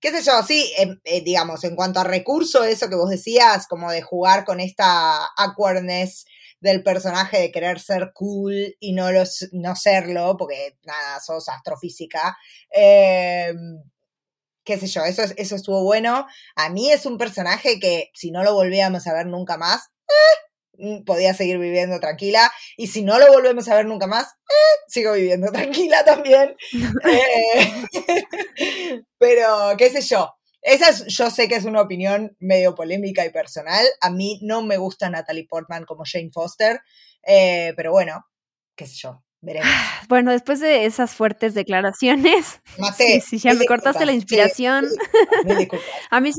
[0.01, 3.67] qué sé yo, sí, em, eh, digamos, en cuanto a recurso, eso que vos decías,
[3.69, 6.27] como de jugar con esta awkwardness
[6.62, 12.38] del personaje de querer ser cool y no, los, no serlo, porque nada, sos astrofísica.
[12.75, 13.53] Eh,
[14.64, 16.25] qué sé yo, eso, eso estuvo bueno.
[16.55, 20.98] A mí es un personaje que si no lo volvíamos a ver nunca más, eh,
[20.98, 22.53] mm, podía seguir viviendo tranquila.
[22.77, 26.55] Y si no lo volvemos a ver nunca más, eh, sigo viviendo tranquila también.
[27.05, 27.87] Eh,
[29.18, 30.33] pero, qué sé yo.
[30.62, 33.85] Esa yo sé que es una opinión medio polémica y personal.
[34.01, 36.81] A mí no me gusta Natalie Portman como Jane Foster,
[37.22, 38.25] pero bueno,
[38.77, 39.22] qué sé yo.
[40.09, 42.61] Bueno, después de esas fuertes declaraciones,
[42.96, 44.87] sí, sí, ya me cortaste la inspiración.
[46.11, 46.31] a mí,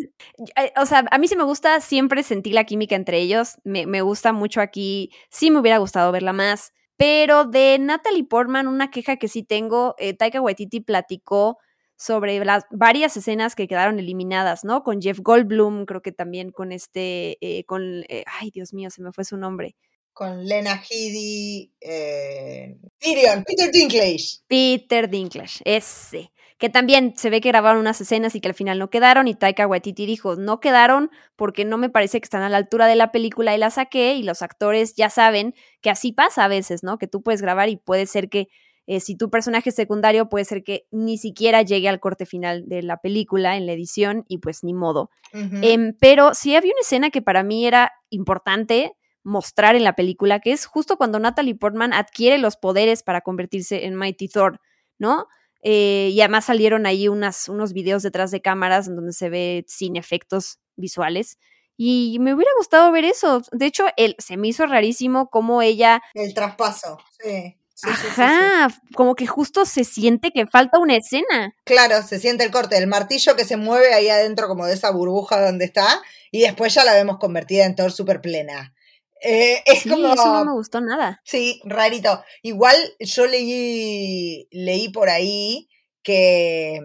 [0.55, 3.85] eh, o sea, a mí sí me gusta, siempre sentí la química entre ellos, me,
[3.85, 8.89] me gusta mucho aquí, sí me hubiera gustado verla más, pero de Natalie Portman, una
[8.89, 11.57] queja que sí tengo, eh, Taika Waititi platicó
[12.03, 14.83] sobre las varias escenas que quedaron eliminadas, ¿no?
[14.83, 19.11] Con Jeff Goldblum, creo que también con este, eh, con, ay Dios mío, se me
[19.13, 19.75] fue su nombre
[20.13, 24.41] con Lena Headey, eh, Tyrion, Peter Dinklage.
[24.47, 26.31] Peter Dinklage, ese.
[26.59, 29.27] Que también se ve que grabaron unas escenas y que al final no quedaron.
[29.27, 32.87] Y Taika Waititi dijo: No quedaron porque no me parece que están a la altura
[32.87, 34.13] de la película y la saqué.
[34.13, 36.97] Y los actores ya saben que así pasa a veces, ¿no?
[36.97, 38.47] Que tú puedes grabar y puede ser que
[38.85, 42.67] eh, si tu personaje es secundario, puede ser que ni siquiera llegue al corte final
[42.67, 45.09] de la película en la edición y pues ni modo.
[45.31, 48.93] Em, pero sí había una escena que para mí era importante
[49.23, 53.85] mostrar en la película, que es justo cuando Natalie Portman adquiere los poderes para convertirse
[53.85, 54.59] en Mighty Thor,
[54.99, 55.27] ¿no?
[55.61, 59.63] Eh, y además salieron ahí unas, unos videos detrás de cámaras en donde se ve
[59.67, 61.37] sin efectos visuales.
[61.77, 63.41] Y me hubiera gustado ver eso.
[63.53, 66.03] De hecho, el, se me hizo rarísimo cómo ella...
[66.13, 67.57] El traspaso, sí.
[67.85, 71.53] Ajá, como que justo se siente que falta una escena.
[71.65, 74.91] Claro, se siente el corte, el martillo que se mueve ahí adentro como de esa
[74.91, 78.73] burbuja donde está y después ya la vemos convertida en Thor súper plena.
[79.21, 80.13] Eh, es como.
[80.13, 81.21] Eso no me gustó nada.
[81.23, 82.23] Sí, rarito.
[82.41, 85.69] Igual yo leí, leí por ahí
[86.03, 86.79] que,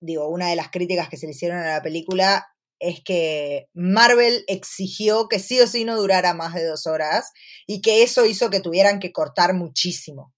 [0.00, 2.46] digo, una de las críticas que se le hicieron a la película
[2.78, 7.32] es que Marvel exigió que sí o sí no durara más de dos horas
[7.66, 10.34] y que eso hizo que tuvieran que cortar muchísimo,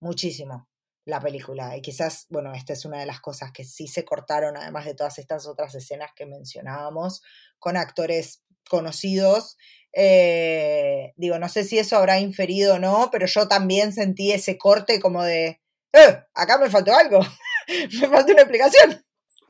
[0.00, 0.68] muchísimo
[1.06, 1.76] la película.
[1.76, 4.94] Y quizás, bueno, esta es una de las cosas que sí se cortaron, además de
[4.94, 7.22] todas estas otras escenas que mencionábamos,
[7.58, 9.56] con actores conocidos
[9.96, 14.58] eh, digo, no sé si eso habrá inferido o no, pero yo también sentí ese
[14.58, 15.60] corte como de,
[15.92, 16.24] ¡eh!
[16.34, 17.20] Acá me faltó algo,
[18.00, 19.04] me faltó una explicación.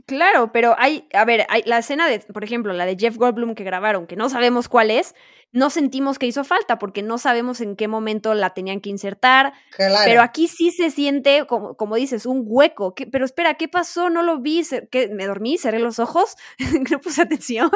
[0.06, 3.54] Claro, pero hay, a ver, hay la escena de, por ejemplo, la de Jeff Goldblum
[3.54, 5.14] que grabaron, que no sabemos cuál es,
[5.50, 9.54] no sentimos que hizo falta porque no sabemos en qué momento la tenían que insertar.
[9.70, 9.96] Claro.
[10.04, 12.94] Pero aquí sí se siente, como, como dices, un hueco.
[12.94, 14.10] ¿Qué- pero espera, ¿qué pasó?
[14.10, 14.62] No lo vi.
[14.90, 15.08] ¿qué?
[15.08, 15.56] ¿Me dormí?
[15.56, 16.36] ¿Cerré los ojos?
[16.90, 17.70] no puse atención.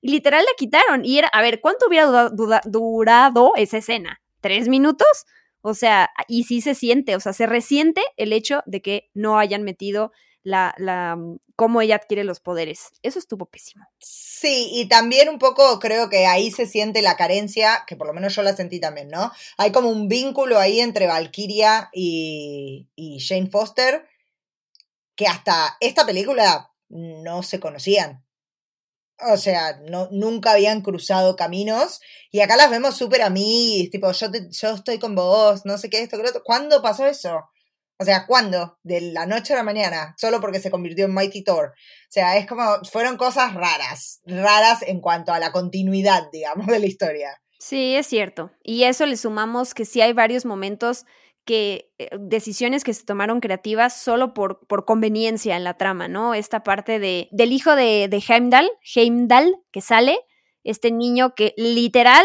[0.00, 1.04] Y literal la quitaron.
[1.04, 2.30] Y era, a ver, ¿cuánto hubiera
[2.64, 4.20] durado esa escena?
[4.40, 5.26] ¿Tres minutos?
[5.62, 9.38] O sea, y sí se siente, o sea, se resiente el hecho de que no
[9.38, 10.10] hayan metido
[10.42, 12.88] la, la, mm, cómo ella adquiere los poderes.
[13.02, 13.84] Eso estuvo pésimo.
[13.98, 18.12] Sí, y también un poco creo que ahí se siente la carencia, que por lo
[18.14, 19.32] menos yo la sentí también, ¿no?
[19.58, 24.06] Hay como un vínculo ahí entre Valkyria y, y Jane Foster
[25.16, 28.24] que hasta esta película no se conocían.
[29.32, 32.00] O sea, no, nunca habían cruzado caminos
[32.30, 35.90] y acá las vemos súper amigas, tipo, yo, te- yo estoy con vos, no sé
[35.90, 36.42] qué, esto, que otro.
[36.44, 37.50] ¿Cuándo pasó eso?
[38.00, 38.78] O sea, ¿cuándo?
[38.82, 41.66] De la noche a la mañana, solo porque se convirtió en Mighty Thor.
[41.74, 46.78] O sea, es como, fueron cosas raras, raras en cuanto a la continuidad, digamos, de
[46.78, 47.42] la historia.
[47.58, 48.52] Sí, es cierto.
[48.62, 51.04] Y eso le sumamos que sí hay varios momentos
[51.44, 56.32] que eh, decisiones que se tomaron creativas solo por, por conveniencia en la trama, ¿no?
[56.32, 60.20] Esta parte de, del hijo de, de Heimdall, Heimdall, que sale,
[60.64, 62.24] este niño que literal,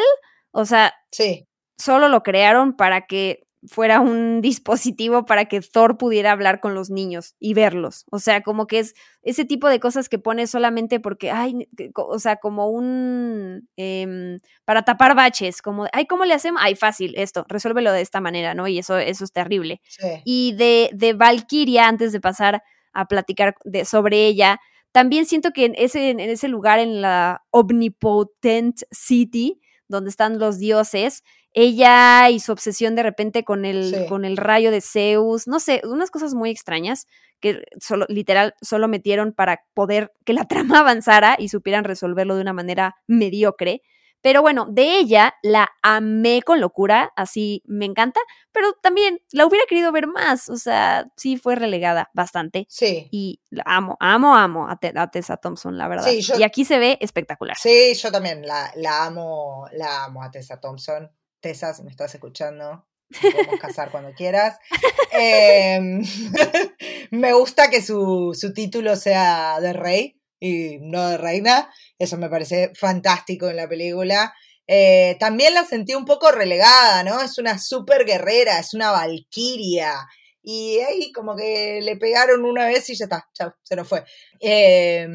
[0.51, 6.31] o sea, Sí, solo lo crearon para que fuera un dispositivo para que Thor pudiera
[6.31, 8.05] hablar con los niños y verlos.
[8.11, 12.19] O sea, como que es ese tipo de cosas que pone solamente porque, ay, o
[12.19, 13.67] sea, como un...
[13.75, 16.61] em, para tapar baches, como, ay, ¿cómo le hacemos?
[16.63, 18.67] Ay, fácil, esto, resuélvelo de esta manera, ¿no?
[18.67, 19.81] Y eso, eso es terrible.
[19.87, 20.07] sí.
[20.23, 24.59] Y de, de Valkyria, antes de pasar a platicar de, sobre ella,
[24.91, 30.57] también siento que en ese, en ese lugar, en la Omnipotent City, donde están los
[30.57, 31.23] dioses,
[31.55, 34.05] ella y su obsesión de repente con el, Sí.
[34.07, 37.07] con el rayo de Zeus, no sé, unas cosas muy extrañas
[37.39, 40.45] que solo, literal, solo metieron para poder que la
[40.77, 43.81] trama avanzara y supieran resolverlo de una manera mediocre.
[44.21, 48.19] Pero bueno, de ella la amé con locura, así me encanta,
[48.51, 52.65] pero también la hubiera querido ver más, o sea, sí fue relegada bastante.
[52.67, 56.05] Sí, Y la amo, amo, amo a, Te- a Tessa Thompson, la verdad.
[56.07, 57.55] Sí, yo- Y aquí se ve espectacular.
[57.55, 61.11] sí, yo también la, la amo, la amo a Tessa Thompson.
[61.45, 62.87] Tessa, si me estás escuchando,
[63.21, 64.57] podemos casar cuando quieras.
[65.11, 66.03] Em,
[67.11, 71.71] me gusta que su, su título sea de rey y no de reina.
[71.99, 74.33] Eso me parece fantástico en la película.
[74.65, 77.21] Eh, también la sentí un poco relegada, ¿no?
[77.21, 80.07] Es una super guerrera, es una valquiria.
[80.41, 84.03] Y ahí como que le pegaron una vez y ya está, chao, se nos fue.
[84.39, 85.07] Eh,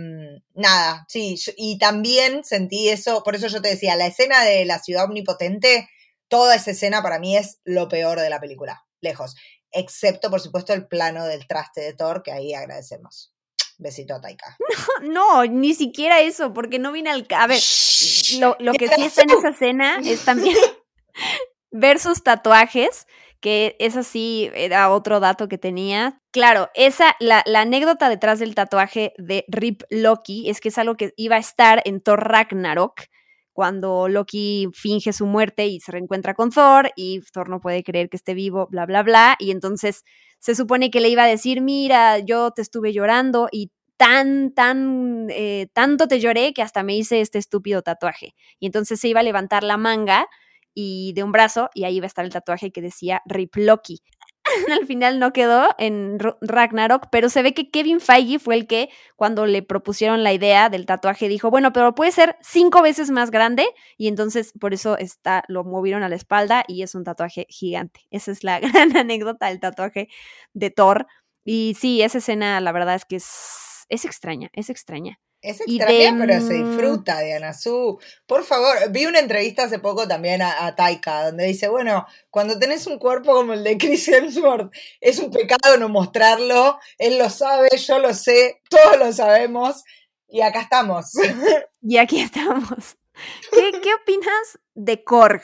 [0.55, 4.79] nada, sí, y también sentí eso, por eso yo te decía, la escena de la
[4.79, 5.89] ciudad omnipotente,
[6.31, 9.37] toda esa escena para mí es lo peor de la película, lejos.
[9.73, 13.35] Excepto, por supuesto, el plano del traste de Thor, que ahí agradecemos.
[13.77, 14.57] Besito a Taika.
[15.03, 17.27] No, ni siquiera eso, porque no vine al...
[17.37, 17.61] A ver,
[18.39, 20.57] lo, lo que sí está en esa escena es también
[21.71, 23.07] ver sus tatuajes,
[23.41, 26.21] que esa sí era otro dato que tenía.
[26.31, 30.97] Claro, esa, la, la anécdota detrás del tatuaje de Rip Loki es que es algo
[30.97, 33.03] que iba a estar en Thor Ragnarok,
[33.53, 38.09] cuando Loki finge su muerte y se reencuentra con Thor y Thor no puede creer
[38.09, 40.05] que esté vivo, bla, bla, bla, y entonces
[40.39, 45.27] se supone que le iba a decir, mira, yo te estuve llorando y tan, tan,
[45.29, 48.35] eh, tanto te lloré que hasta me hice este estúpido tatuaje.
[48.59, 50.27] Y entonces se iba a levantar la manga
[50.73, 54.01] y de un brazo y ahí iba a estar el tatuaje que decía Rip Loki.
[54.81, 58.67] Al final no quedó en Ro- Ragnarok, pero se ve que Kevin Feige fue el
[58.67, 63.11] que cuando le propusieron la idea del tatuaje dijo, bueno, pero puede ser cinco veces
[63.11, 67.05] más grande y entonces por eso está, lo movieron a la espalda y es un
[67.05, 68.01] tatuaje gigante.
[68.11, 70.09] Esa es la gran anécdota del tatuaje
[70.55, 71.07] de Thor.
[71.45, 75.19] Y sí, esa escena la verdad es que es, es extraña, es extraña.
[75.43, 77.99] Es extraña, de, pero se mm, disfruta, Diana Su.
[78.27, 82.59] Por favor, vi una entrevista hace poco también a, a Taika, donde dice, bueno, cuando
[82.59, 87.31] tenés un cuerpo como el de Chris Hemsworth, es un pecado no mostrarlo, él lo
[87.31, 89.83] sabe, yo lo sé, todos lo sabemos,
[90.29, 91.13] y acá estamos.
[91.83, 92.99] Y aquí estamos.
[93.51, 95.41] ¿Qué, qué opinas de Korg?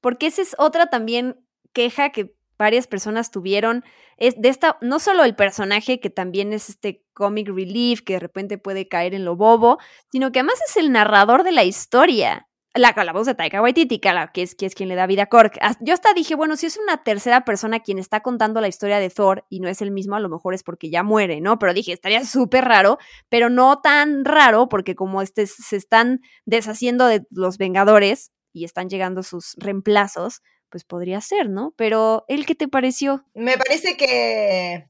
[0.00, 1.36] Porque esa es otra también
[1.72, 3.84] queja que varias personas tuvieron.
[4.16, 8.20] Es de esta, no solo el personaje, que también es este comic relief, que de
[8.20, 9.78] repente puede caer en lo bobo,
[10.10, 12.44] sino que además es el narrador de la historia.
[12.74, 14.10] La, la voz de Taika Waititi, que,
[14.42, 15.52] es, que es quien le da vida a Korg.
[15.60, 19.00] As- Yo hasta dije, bueno, si es una tercera persona quien está contando la historia
[19.00, 21.58] de Thor y no es el mismo, a lo mejor es porque ya muere, ¿no?
[21.58, 22.98] Pero dije, estaría súper raro,
[23.30, 28.88] pero no tan raro porque como este, se están deshaciendo de los Vengadores y están
[28.88, 31.72] llegando sus reemplazos, pues podría ser, ¿no?
[31.76, 33.24] Pero, ¿el qué te pareció?
[33.34, 34.88] Me parece que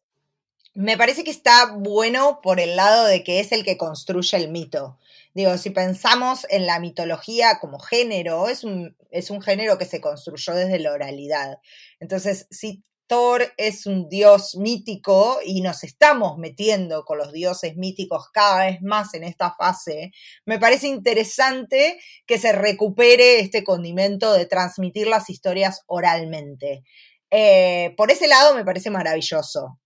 [0.79, 4.49] me parece que está bueno por el lado de que es el que construye el
[4.49, 4.97] mito.
[5.35, 10.01] Digo, si pensamos en la mitología como género, es un, es un género que se
[10.01, 11.59] construyó desde la oralidad.
[11.99, 18.29] Entonces, si Thor es un dios mítico y nos estamos metiendo con los dioses míticos
[18.33, 20.13] cada vez más en esta fase,
[20.45, 26.85] me parece interesante que se recupere este condimento de transmitir las historias oralmente.
[27.31, 29.81] Eh, por ese lado me parece maravilloso.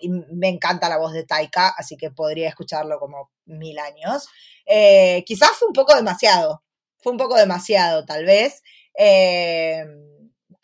[0.00, 4.26] y me encanta la voz de Taika, así que podría escucharlo como mil años.
[4.66, 6.62] Eh, quizás fue un poco demasiado.
[6.98, 8.62] Fue un poco demasiado, tal vez.
[8.98, 9.84] Eh,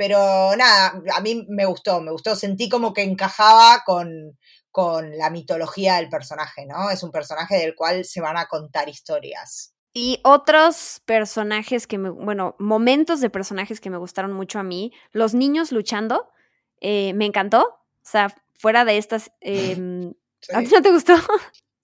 [0.00, 4.38] pero nada, a mí me gustó, me gustó, sentí como que encajaba con,
[4.70, 6.88] con la mitología del personaje, ¿no?
[6.88, 9.74] Es un personaje del cual se van a contar historias.
[9.92, 14.90] Y otros personajes que me, bueno, momentos de personajes que me gustaron mucho a mí,
[15.12, 16.30] los niños luchando,
[16.80, 17.60] eh, me encantó.
[17.60, 19.30] O sea, fuera de estas...
[19.42, 20.14] Em,
[20.54, 21.14] ¿A ti no te gustó?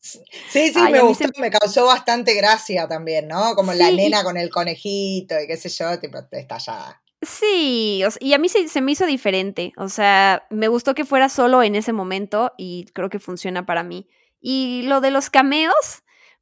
[0.00, 3.54] Sí, sí, me gustó, me causó bastante gracia también, ¿no?
[3.54, 7.02] Como la nena con el conejito y qué sé yo, tipo, estallada.
[7.26, 9.72] Sí, y a mí se, me hizo diferente.
[9.76, 13.82] O sea, me gustó que fuera solo en ese momento y creo que funciona para
[13.82, 14.08] mí.
[14.40, 15.74] Y lo de los cameos,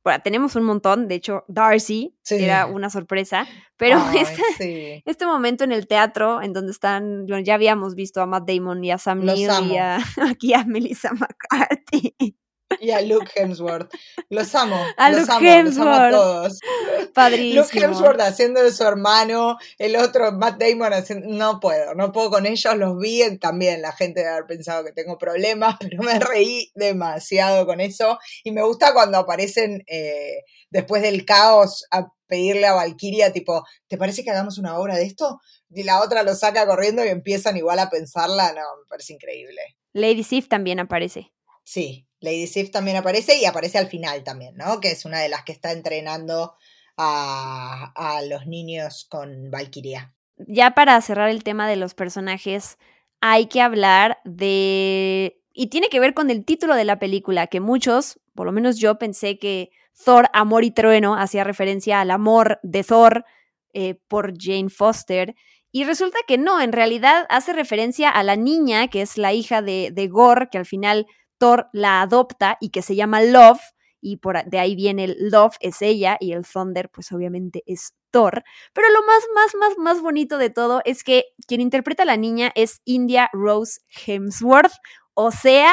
[0.03, 1.09] bueno, tenemos un montón.
[1.09, 3.47] De hecho, Darcy era una sorpresa.
[3.78, 8.47] Pero este, este, momento en el teatro, en donde están, ya habíamos visto a Matt
[8.47, 9.76] Damon y a Sam Neill y
[10.28, 12.37] aquí a Melissa McCarthy
[12.81, 13.93] y a Luke Hemsworth.
[14.29, 14.77] Los amo.
[14.97, 15.77] A los amo, Hemsworth.
[15.77, 16.59] Los amo a todos.
[17.15, 17.62] Padrísimo.
[17.62, 21.29] Luke Hemsworth haciendo de su hermano, el otro Matt Damon haciendo.
[21.29, 22.77] No puedo, no puedo con ellos.
[22.77, 23.83] Los vi también.
[23.83, 28.19] La gente debe haber pensado que tengo problemas, pero me reí demasiado con eso.
[28.43, 33.97] Y me gusta cuando aparecen eh, después del caos a pedirle a Valkyria, tipo, ¿te
[33.97, 35.39] parece que hagamos una obra de esto?
[35.71, 38.53] Y la otra lo saca corriendo y empiezan igual a pensarla.
[38.53, 39.61] No, me parece increíble.
[39.93, 41.34] Lady Sif también aparece.
[41.65, 44.81] Sí, Lady Sif también aparece y aparece al final también, ¿no?
[44.81, 46.55] Que es una de las que está entrenando
[46.97, 50.15] a, los niños con Valkyria.
[50.37, 52.79] Ya para cerrar el tema de los personajes,
[53.21, 55.41] hay que hablar de...
[55.53, 58.79] Y tiene que ver con el título de la película, que muchos, por lo menos
[58.79, 59.71] yo pensé que
[60.05, 63.25] Thor, Amor y Trueno hacía referencia al amor de Thor
[63.73, 65.35] eh, por Jane Foster.
[65.71, 69.62] Y resulta que no, en realidad hace referencia a la niña, que es la hija
[69.62, 71.07] de, de Gore, que al final
[71.39, 73.61] Thor la adopta y que se llama Love,
[74.01, 77.95] y por de ahí viene el Love, es ella, y el Thunder, pues obviamente es
[78.11, 78.45] Thor.
[78.72, 82.16] Pero lo más, más, más, más bonito de todo es que quien interpreta a la
[82.16, 84.74] niña es India Rose Hemsworth,
[85.14, 85.72] o sea,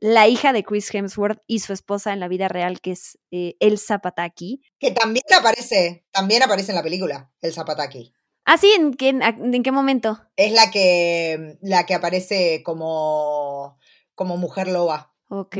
[0.00, 3.54] la hija de Chris Hemsworth y su esposa en la vida real, que es eh,
[3.60, 4.60] Elsa Pataki.
[4.80, 8.12] Que también aparece, también aparece en la película, Elsa Pataki.
[8.44, 10.20] Ah, sí, ¿en qué, ¿en qué momento?
[10.34, 13.78] Es la que, la que aparece como
[14.14, 15.12] como mujer loba.
[15.28, 15.56] Ok,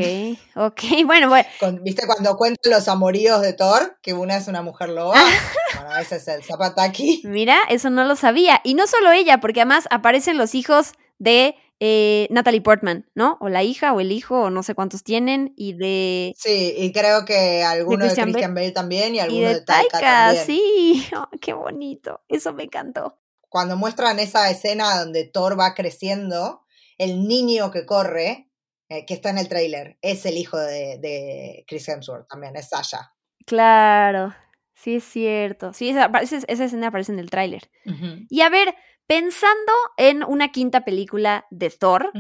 [0.55, 1.49] ok, bueno, bueno.
[1.83, 3.99] ¿Viste cuando cuentan los amoríos de Thor?
[4.03, 5.15] Que una es una mujer loba.
[5.75, 7.23] bueno, ese es el Zapataki.
[7.25, 8.61] Mira, eso no lo sabía.
[8.65, 13.39] Y no solo ella, porque además aparecen los hijos de eh, Natalie Portman, ¿no?
[13.41, 16.33] O la hija o el hijo, o no sé cuántos tienen, y de...
[16.37, 18.71] Sí, y creo que alguno de Christian, Bale.
[18.71, 20.47] también y alguno de, Taika, también.
[20.47, 23.19] Sí, oh, qué bonito, eso me encantó.
[23.49, 26.62] Cuando muestran esa escena donde Thor va creciendo,
[27.03, 28.49] el niño que corre,
[28.89, 33.15] eh, que está en el tráiler, es el hijo de, Chris Hemsworth también, es Sasha.
[33.45, 34.33] Claro,
[34.75, 35.73] sí es cierto.
[35.73, 36.11] Sí, esa,
[36.47, 37.71] escena aparece en el tráiler.
[38.29, 38.75] Y a ver,
[39.07, 42.13] pensando en una quinta película de Thor,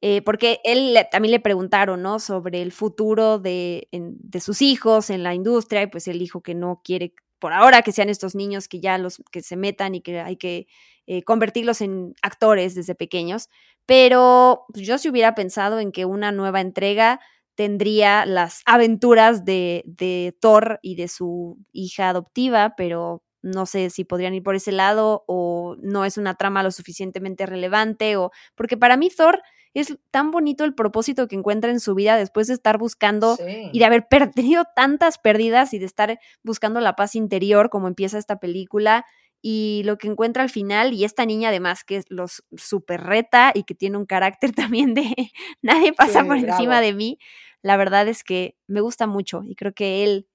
[0.00, 2.18] eh, porque él también le preguntaron, ¿no?
[2.18, 6.56] Sobre el futuro de, de, sus hijos en la industria, y pues él dijo que
[6.56, 10.00] no quiere por ahora que sean estos niños que ya los que se metan y
[10.00, 10.66] que hay que
[11.10, 13.48] eh, convertirlos en actores desde pequeños,
[13.86, 17.18] pero pues, yo si hubiera pensado en que una nueva entrega
[17.54, 24.04] tendría las aventuras de, de Thor y de su hija adoptiva, pero no sé si
[24.04, 28.76] podrían ir por ese lado o no es una trama lo suficientemente relevante o porque
[28.76, 29.40] para mí Thor
[29.72, 33.38] es tan bonito el propósito que encuentra en su vida después de estar buscando
[33.72, 38.18] y de haber tenido tantas pérdidas y de estar buscando la paz interior como empieza
[38.18, 39.06] esta película
[39.40, 43.62] y lo que encuentra al final, y esta niña además que los super reta y
[43.64, 45.14] que tiene un carácter también de
[45.62, 47.18] nadie pasa por encima de mí,
[47.62, 50.28] la verdad es que me gusta mucho y creo que él,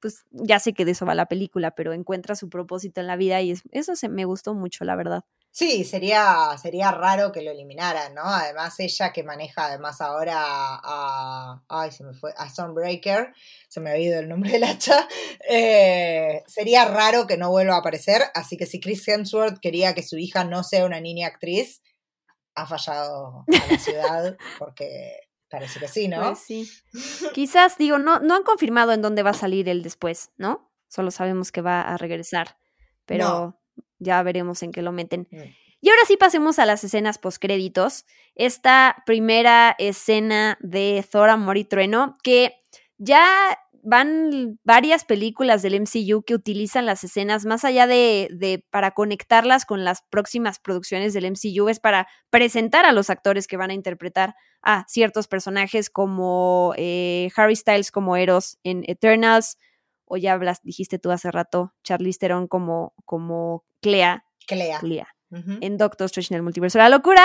[0.00, 3.16] pues ya sé que de eso va la película, pero encuentra su propósito en la
[3.16, 5.24] vida y eso se, me gustó mucho, la verdad.
[5.54, 8.22] Sí, sería, sería raro que lo eliminaran, ¿no?
[8.24, 13.34] Además, ella que maneja además ahora a, ay, se me fue, a Stormbreaker,
[13.68, 15.06] se me ha ido el nombre del hacha,
[15.48, 20.02] eh, sería raro que no vuelva a aparecer, así que si Chris Hemsworth quería que
[20.02, 21.82] su hija no sea una niña actriz,
[22.54, 25.18] ha fallado a la ciudad porque
[25.52, 26.22] Parece que sí, ¿no?
[26.22, 26.72] Pues sí.
[27.34, 30.72] Quizás, digo, no, no han confirmado en dónde va a salir él después, ¿no?
[30.88, 32.56] Solo sabemos que va a regresar,
[33.04, 33.61] pero
[34.02, 35.28] ya veremos en qué lo meten.
[35.30, 35.40] Mm.
[35.80, 38.06] Y ahora sí pasemos a las escenas postcréditos.
[38.36, 42.54] Esta primera escena de Thor, Amor y Trueno, que
[42.98, 48.92] ya van varias películas del MCU que utilizan las escenas más allá de, de, para
[48.92, 53.70] conectarlas con las próximas producciones del MCU, es para presentar a los actores que van
[53.70, 59.58] a interpretar a ciertos personajes como eh, Harry Styles como Eros en Eternals,
[60.04, 64.24] o ya hablas, dijiste tú hace rato, Charlize Theron como, como Clea.
[64.46, 64.78] Clea.
[64.78, 65.12] Clea
[65.60, 67.22] en Doctor Strange en el multiverso de la locura.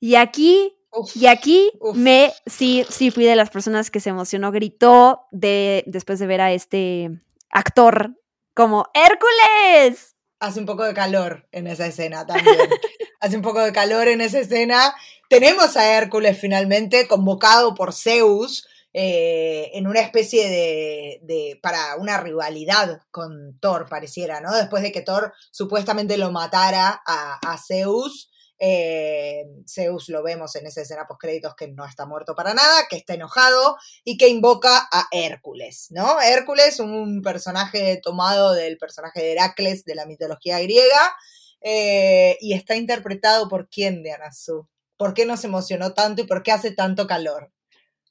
[0.00, 1.96] Y aquí, Uf, y aquí uf.
[1.96, 6.40] me, sí, sí fui de las personas que se emocionó, gritó de, después de ver
[6.40, 7.10] a este
[7.50, 8.14] actor
[8.54, 10.14] como Hércules.
[10.38, 12.56] Hace un poco de calor en esa escena también.
[13.20, 14.94] Hace un poco de calor en esa escena.
[15.28, 18.68] Tenemos a Hércules finalmente convocado por Zeus
[18.98, 24.56] eh, en una especie de, para una rivalidad con Thor, pareciera, ¿no?
[24.56, 28.30] Después de que Thor supuestamente lo matara a, Zeus.
[28.58, 32.86] eh, Zeus lo vemos en esa escena post créditos que no está muerto para nada,
[32.88, 36.18] que está enojado y que invoca a Hércules, ¿no?
[36.22, 41.14] Hércules, un personaje tomado del personaje de Heracles de la mitología griega,
[41.60, 44.66] eh, y está interpretado por quién de Anazú.
[44.96, 47.52] ¿Por qué nos emocionó tanto y por qué hace tanto calor?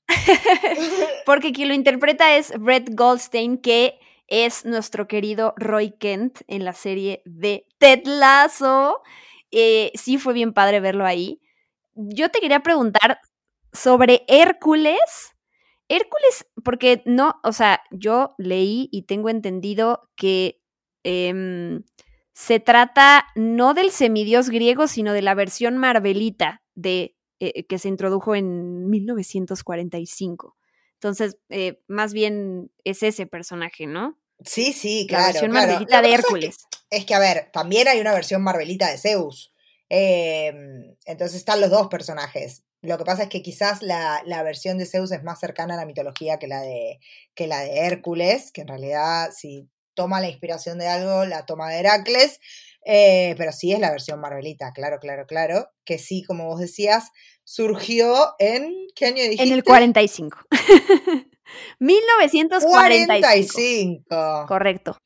[1.25, 6.73] Porque quien lo interpreta es Brett Goldstein, que es nuestro querido Roy Kent en la
[6.73, 9.01] serie de Ted Lasso.
[9.51, 11.41] Eh, sí fue bien padre verlo ahí.
[11.93, 13.19] Yo te quería preguntar
[13.71, 15.35] sobre Hércules.
[15.87, 20.59] Hércules, porque no, o sea, yo leí y tengo entendido que
[21.03, 21.83] em,
[22.33, 27.14] se trata no del semidios griego, sino de la versión marvelita de,
[27.53, 30.55] eh, que se introdujo en 1945.
[30.93, 34.17] Entonces, eh, más bien es ese personaje, ¿no?
[34.43, 35.25] Sí, sí, La claro.
[35.33, 35.67] versión claro.
[35.67, 36.55] marvelita de es que- Hércules.
[36.89, 39.51] Es que, a ver, también hay una versión Marvelita de Zeus.
[39.89, 40.53] Eh,
[41.05, 42.63] entonces están los dos personajes.
[42.81, 45.77] Lo que pasa es que quizás la, la versión de Zeus es más cercana a
[45.77, 46.99] la mitología que la, de,
[47.33, 51.69] que la de Hércules, que en realidad si toma la inspiración de algo, la toma
[51.69, 52.39] de Heracles.
[52.85, 55.69] Eh, pero sí es la versión Marvelita, claro, claro, claro.
[55.85, 57.05] Que sí, como vos decías,
[57.45, 58.87] surgió en.
[58.93, 59.43] ¿Qué año dijiste?
[59.43, 60.37] En el 45.
[61.79, 62.69] 1945.
[62.69, 64.45] 45.
[64.47, 64.97] Correcto.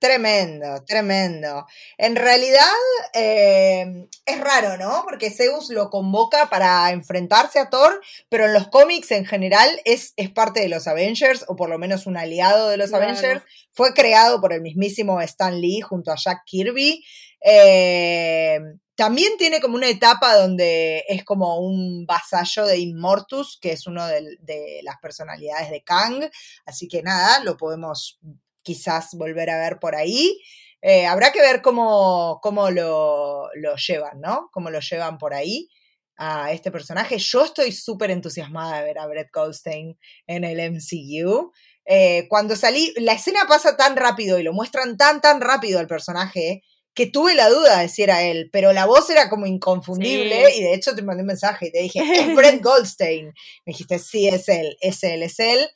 [0.00, 1.64] Tremendo, tremendo.
[1.96, 2.66] En realidad
[3.14, 5.02] eh, es raro, ¿no?
[5.04, 10.12] Porque Zeus lo convoca para enfrentarse a Thor, pero en los cómics en general es,
[10.16, 13.04] es parte de los Avengers, o por lo menos un aliado de los Claro.
[13.04, 13.44] Avengers.
[13.74, 17.04] Fue creado por el mismísimo Stan Lee junto a Jack Kirby.
[17.44, 18.58] Eh,
[18.94, 24.06] también tiene como una etapa donde es como un vasallo de Immortus, que es uno
[24.06, 26.30] de, las personalidades de Kang.
[26.66, 28.18] Así que nada, lo podemos
[28.62, 30.38] quizás volver a ver por ahí.
[30.82, 34.50] Eh, habrá que ver cómo, cómo lo, lo llevan, ¿no?
[34.52, 35.68] Cómo lo llevan por ahí
[36.16, 37.18] a este personaje.
[37.18, 41.52] Yo estoy súper entusiasmada de ver a Brett Goldstein en el MCU.
[41.84, 45.86] Eh, cuando salí, la escena pasa tan rápido y lo muestran tan, tan rápido al
[45.86, 46.62] personaje
[46.94, 50.60] que tuve la duda de si era él, pero la voz era como inconfundible Sí.
[50.60, 53.26] y de hecho te mandé un mensaje y te dije, es Brett Goldstein.
[53.26, 55.66] Me dijiste, sí, es él, es él, es él.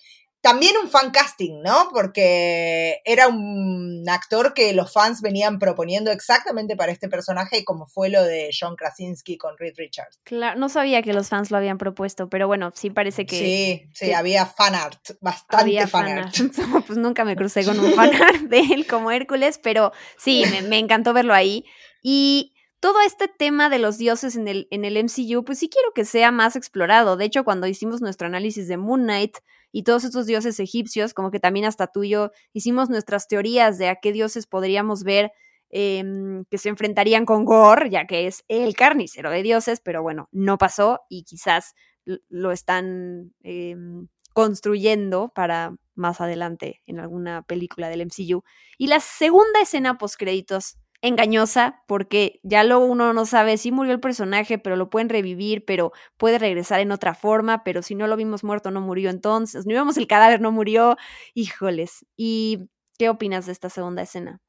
[0.47, 1.89] También un fan casting, ¿no?
[1.93, 8.11] Porque era un actor que los fans venían proponiendo exactamente para este personaje, como fue
[8.11, 10.21] lo de John Krasinski con Reed Richards.
[10.23, 13.91] Claro, no sabía que los fans lo habían propuesto, pero bueno, sí parece que sí,
[13.93, 16.37] sí, que había fan art, bastante había fan fanart.
[16.87, 20.79] pues nunca me crucé con un fanart de él como Hércules, pero sí, me, me
[20.79, 21.65] encantó verlo ahí.
[22.05, 25.91] Y todo este tema de los dioses en el, en el MCU, pues sí quiero
[25.93, 27.17] que sea más explorado.
[27.17, 29.39] De hecho, cuando hicimos nuestro análisis de Moon Knight
[29.77, 33.77] y todos estos dioses egipcios, como que también hasta tú y yo hicimos nuestras teorías
[33.77, 35.33] de a qué dioses podríamos ver
[35.69, 40.31] em, que se enfrentarían con Gore, ya que es el carnicero de dioses, pero bueno,
[40.33, 41.75] no pasó y quizás
[42.07, 48.45] lo están em, construyendo para más adelante en alguna película del MCU.
[48.79, 53.93] Y la segunda escena post créditos engañosa porque ya luego uno no sabe si murió
[53.93, 58.07] el personaje, pero lo pueden revivir, pero puede regresar en otra forma, pero si no
[58.07, 60.97] lo vimos muerto no murió entonces, no vimos el cadáver no murió,
[61.35, 62.05] híjoles.
[62.17, 62.69] ¿Y
[62.99, 64.41] qué opinas de esta segunda escena?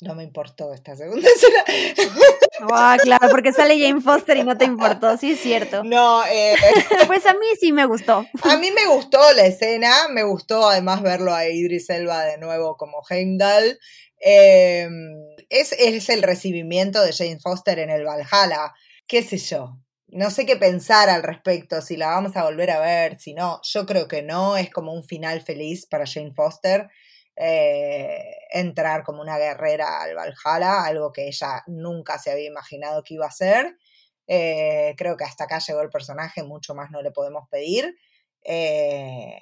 [0.00, 1.64] No me importó esta segunda escena.
[2.72, 5.84] Ah, claro, porque sale Jane Foster y no te importó, sí es cierto.
[5.84, 6.54] No, eh,
[7.06, 8.26] Pues a mí sí me gustó.
[8.42, 12.76] a mí me gustó la escena, me gustó además verlo a Idris Elba de nuevo
[12.76, 13.78] como Heimdall.
[14.20, 14.88] Eh,
[15.48, 18.74] es, es el recibimiento de Jane Foster en el Valhalla,
[19.06, 19.78] qué sé yo.
[20.08, 23.60] no sé qué pensar al respecto, si la vamos a volver a ver, si no.
[23.62, 26.88] Yo creo que no, es como un final feliz para Jane Foster.
[27.38, 33.14] Eh, entrar como una guerrera al Valhalla, algo que ella nunca se había imaginado que
[33.14, 33.76] iba a ser.
[34.26, 37.96] Eh, creo que hasta acá llegó el personaje, mucho más no le podemos pedir.
[38.42, 39.38] Eh,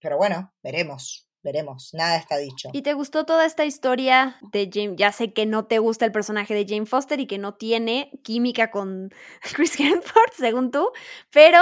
[0.00, 2.68] pero bueno, veremos veremos, nada está dicho.
[2.72, 4.94] ¿Y te gustó toda esta historia de Jane?
[4.96, 8.10] Ya sé que no te gusta el personaje de Jane Foster y que no tiene
[8.22, 9.10] química con
[9.54, 10.90] Chris Hemsworth, según tú,
[11.30, 11.58] pero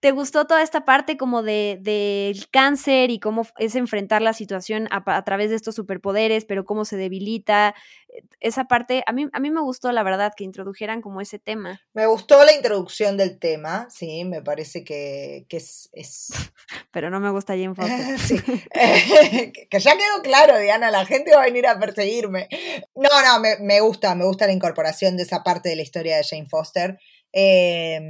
[0.00, 4.88] ¿te gustó toda esta parte como de del cáncer y cómo es enfrentar la situación
[4.90, 7.74] a, a, través de estos superpoderes, pero cómo se debilita?
[8.08, 11.38] Eh, esa parte, a mí, a mí me gustó, la verdad, que introdujeran como ese
[11.38, 11.82] tema.
[11.92, 16.28] Me gustó la introducción del tema, sí, me parece que, que es, es...
[16.92, 18.18] Pero no me gusta Jane Foster.
[18.18, 18.38] sí.
[19.70, 22.48] que ya quedó claro, Diana, la gente va a venir a perseguirme.
[22.94, 26.16] No, no, me, me gusta, me gusta la incorporación de esa parte de la historia
[26.16, 26.98] de Jane Foster.
[27.32, 28.00] Eh,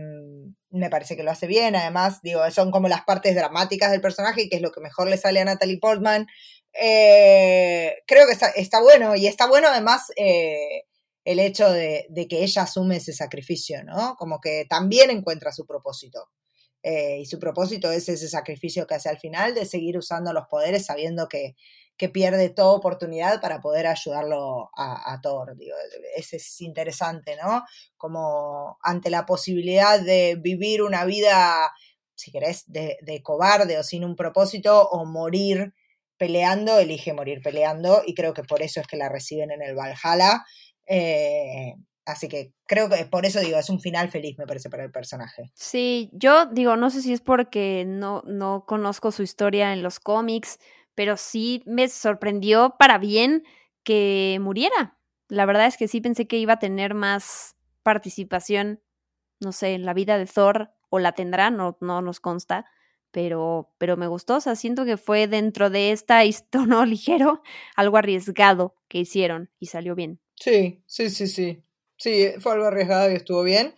[0.70, 4.48] me parece que lo hace bien, además, digo, son como las partes dramáticas del personaje,
[4.48, 6.26] que es lo que mejor le sale a Natalie Portman.
[6.72, 10.84] Eh, creo que está, bueno, y está bueno además eh,
[11.24, 14.14] el hecho de, de, que ella asume ese sacrificio, ¿no?
[14.16, 16.28] Como que también encuentra su propósito.
[16.82, 20.46] Eh, y su propósito es ese sacrificio que hace al final de seguir usando los
[20.48, 21.56] poderes sabiendo que,
[22.01, 25.55] que pierde toda oportunidad para poder ayudarlo a, a Thor.
[26.16, 27.62] Ese es interesante, ¿no?
[27.98, 31.70] Como ante la posibilidad de vivir una vida,
[32.14, 35.74] si querés, de, de cobarde o sin un propósito, o morir
[36.16, 39.74] peleando, elige morir peleando, y creo que por eso es que la reciben en el
[39.74, 40.46] Valhalla.
[40.86, 41.74] Eh,
[42.07, 44.90] Así que creo que por eso digo, es un final feliz, me parece, para el
[44.90, 45.53] personaje.
[45.55, 50.01] Sí, yo digo, no sé si es porque no, no conozco su historia en los
[50.01, 50.59] cómics,
[50.95, 53.45] pero sí me sorprendió para bien
[53.84, 54.99] que muriera.
[55.28, 58.80] La verdad es que sí pensé que iba a tener más participación,
[59.41, 62.66] no sé, en la vida de Thor, o la tendrá, no, no nos consta,
[63.11, 67.43] pero, pero me gustó, o sea, siento que fue dentro de esta tono ligero,
[67.76, 70.20] algo arriesgado que hicieron y salió bien.
[70.34, 71.62] Sí, sí, sí, sí.
[71.97, 73.74] Sí, fue algo arriesgado y estuvo bien.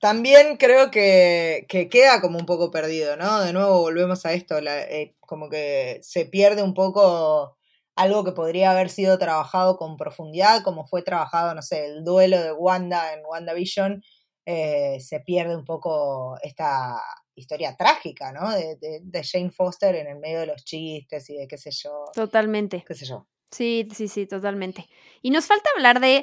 [0.00, 3.40] También creo que, que, queda como un poco perdido, ¿no?
[3.40, 7.58] De nuevo volvemos a esto, la, eh, como que se pierde un poco
[7.96, 12.42] algo que podría haber sido trabajado con profundidad, como fue trabajado, no sé, el duelo
[12.42, 14.02] de Wanda en WandaVision,
[14.46, 16.98] eh, se pierde un poco esta
[17.34, 18.50] historia trágica, ¿no?
[18.52, 21.70] De, de, de, Jane Foster en el medio de los chistes y de qué sé
[21.72, 22.06] yo.
[22.14, 22.82] Totalmente.
[22.86, 23.26] Qué sé yo.
[23.50, 24.88] Sí, sí, sí, totalmente.
[25.20, 26.22] Y nos falta hablar de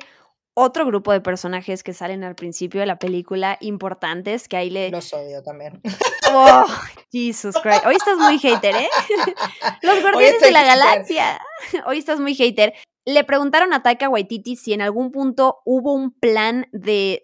[0.59, 4.89] otro grupo de personajes que salen al principio de la película, importantes, que ahí le...
[4.89, 5.79] Los odio también.
[6.29, 6.65] Oh,
[7.09, 7.85] Jesus Christ.
[7.85, 8.89] Hoy estás muy hater, ¿eh?
[9.81, 11.39] Los Guardianes de la Galaxia.
[11.85, 12.73] Hoy estás muy hater.
[13.09, 17.21] Le preguntaron a Taika Waititi si en algún punto hubo un plan de,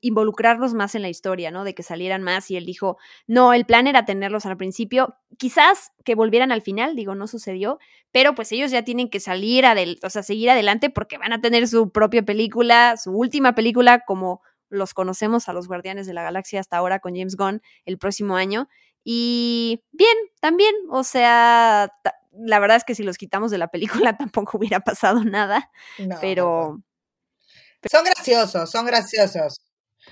[0.00, 1.62] involucrarlos más en la historia, ¿no?
[1.62, 2.96] De que salieran más y él dijo,
[3.28, 7.78] no, el plan era tenerlos al principio, quizás que volvieran al final, digo, no sucedió,
[8.10, 9.64] pero pues ellos ya tienen que salir,
[10.02, 14.42] o sea, seguir adelante porque van a tener su propia película, su última película como
[14.68, 18.34] los conocemos a los Guardianes de la Galaxia hasta ahora con James Gunn el próximo
[18.34, 18.68] año.
[19.04, 21.92] Y bien, también, o sea,
[22.32, 26.18] la verdad es que si los quitamos de la película tampoco hubiera pasado nada, no,
[26.20, 26.82] pero...
[27.90, 29.62] Son graciosos, son graciosos.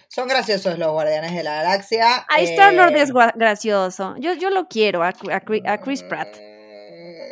[0.09, 2.27] Son graciosos los Guardianes de la Galaxia.
[2.29, 3.03] A Star Lord eh...
[3.03, 4.15] es gracioso.
[4.19, 6.29] Yo, yo lo quiero, a, a, a Chris Pratt.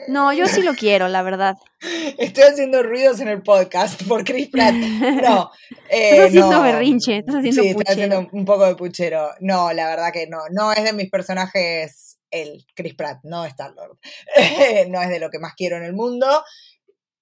[0.08, 1.56] No, yo sí lo quiero, la verdad.
[2.18, 4.74] Estoy haciendo ruidos en el podcast por Chris Pratt.
[4.74, 5.50] No.
[5.88, 6.62] Eh, estás haciendo no.
[6.62, 7.90] berrinche, estás haciendo sí, puchero.
[7.92, 9.30] Estoy haciendo un poco de puchero.
[9.38, 10.38] No, la verdad que no.
[10.50, 12.05] No es de mis personajes
[12.42, 13.98] el Chris Pratt, no Star Lord.
[14.88, 16.44] no es de lo que más quiero en el mundo.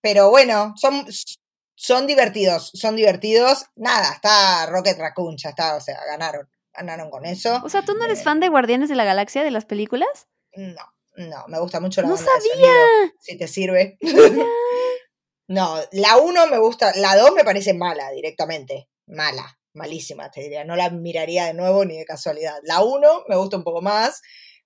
[0.01, 1.07] Pero bueno, son,
[1.75, 3.67] son divertidos, son divertidos.
[3.77, 6.49] Nada, está Rocket Raccoon, ya está, o sea, ganaron.
[6.73, 7.61] Ganaron con eso.
[7.65, 10.27] O sea, ¿tú no eres eh, fan de Guardianes de la Galaxia, de las películas?
[10.57, 10.95] No.
[11.17, 12.67] No, me gusta mucho la ¡No banda sabía!
[12.69, 13.99] de si te sirve.
[15.49, 18.89] no, la 1 me gusta, la 2 me parece mala directamente.
[19.07, 20.65] Mala, malísima, te diría.
[20.65, 22.59] No la miraría de nuevo ni de casualidad.
[22.65, 24.23] La 1 me gusta un poco más.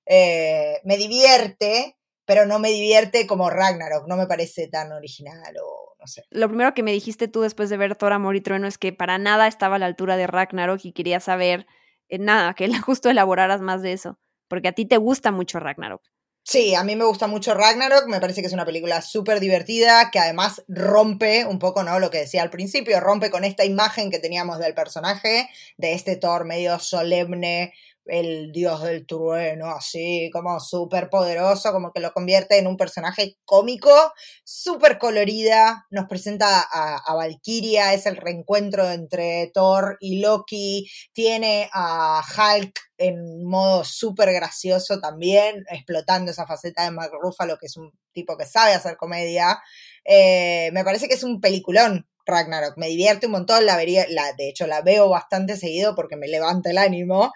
[0.09, 4.09] Eh, me divierte, pero no me divierte como Ragnarok.
[4.09, 6.24] No me parece tan original o no sé.
[6.30, 8.92] Lo primero que me dijiste tú después de ver Thor, Amor y Trueno es que
[8.92, 11.66] para nada estaba a la altura de Ragnarok y quería saber,
[12.09, 14.18] eh, nada, que justo elaboraras más de eso.
[14.48, 16.02] Porque a ti te gusta mucho Ragnarok.
[16.50, 20.11] Sí, a mí me gusta mucho Ragnarok, me parece que es una película súper divertida,
[20.11, 21.98] que además rompe un poco, ¿no?
[21.98, 26.16] Lo que decía al principio, rompe con esta imagen que teníamos del personaje, de este
[26.16, 27.74] Thor medio solemne,
[28.09, 33.36] el dios del trueno, así como súper poderoso, como que lo convierte en un personaje
[33.44, 34.12] cómico,
[34.44, 42.22] súper colorida, nos presenta a, Valkyria, es el reencuentro entre Thor y Loki, tiene a
[42.22, 47.92] Hulk en modo súper gracioso también, explotando esa faceta de Mark Ruffalo, que es un
[48.12, 49.61] tipo que sabe hacer comedia.
[50.04, 52.76] Eh, me parece que es un peliculón, Ragnarok.
[52.76, 56.78] Me divierte un montón, la, de hecho la veo bastante seguido porque me levanta el
[56.78, 57.32] ánimo.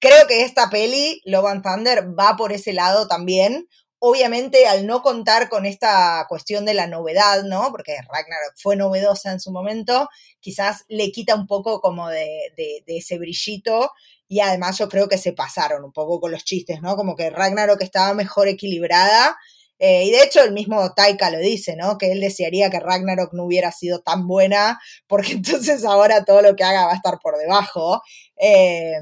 [0.00, 3.68] Creo que esta peli, Love and Thunder, va por ese lado también.
[4.00, 7.70] Obviamente, al no contar con esta cuestión de la novedad, ¿no?
[7.72, 10.08] Porque Ragnarok fue novedosa en su momento,
[10.40, 12.52] quizás le quita un poco como de,
[12.86, 13.90] ese brillito.
[14.28, 16.96] Y además yo creo que se pasaron un poco con los chistes, ¿no?
[16.96, 19.36] Como que Ragnarok estaba mejor equilibrada
[19.78, 21.98] eh, y de hecho el mismo Taika lo dice, ¿no?
[21.98, 26.56] Que él desearía que Ragnarok no hubiera sido tan buena, porque entonces ahora todo lo
[26.56, 28.02] que haga va a estar por debajo.
[28.40, 28.92] Eh,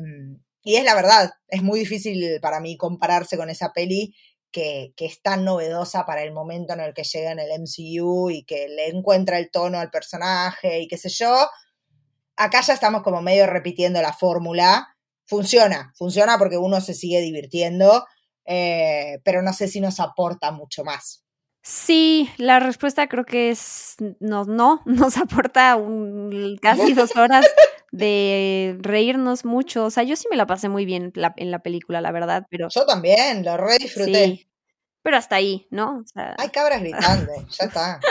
[0.67, 4.15] y es la verdad, es muy difícil para mí compararse con esa peli
[4.51, 8.31] que, que, es tan novedosa para el momento en el que llega en el MCU
[8.31, 11.49] y que le encuentra el tono al personaje y qué sé yo.
[12.37, 14.89] Acá ya estamos como medio repitiendo la fórmula.
[15.25, 18.05] Funciona, funciona porque uno se sigue divirtiendo
[18.47, 21.25] eh, pero no sé si nos aporta mucho más.
[21.63, 27.45] Sí, la respuesta creo que es no, no, nos aporta un, casi dos horas
[27.93, 29.85] de reírnos mucho.
[29.85, 32.47] O sea, yo sí me la pasé muy bien la, en la película, la verdad,
[32.51, 32.69] pero...
[32.69, 34.27] Yo también, lo re disfruté.
[34.27, 34.49] Sí,
[35.03, 35.99] pero hasta ahí, ¿no?
[35.99, 36.35] O sea...
[36.39, 38.01] Hay cabras gritando, ya está.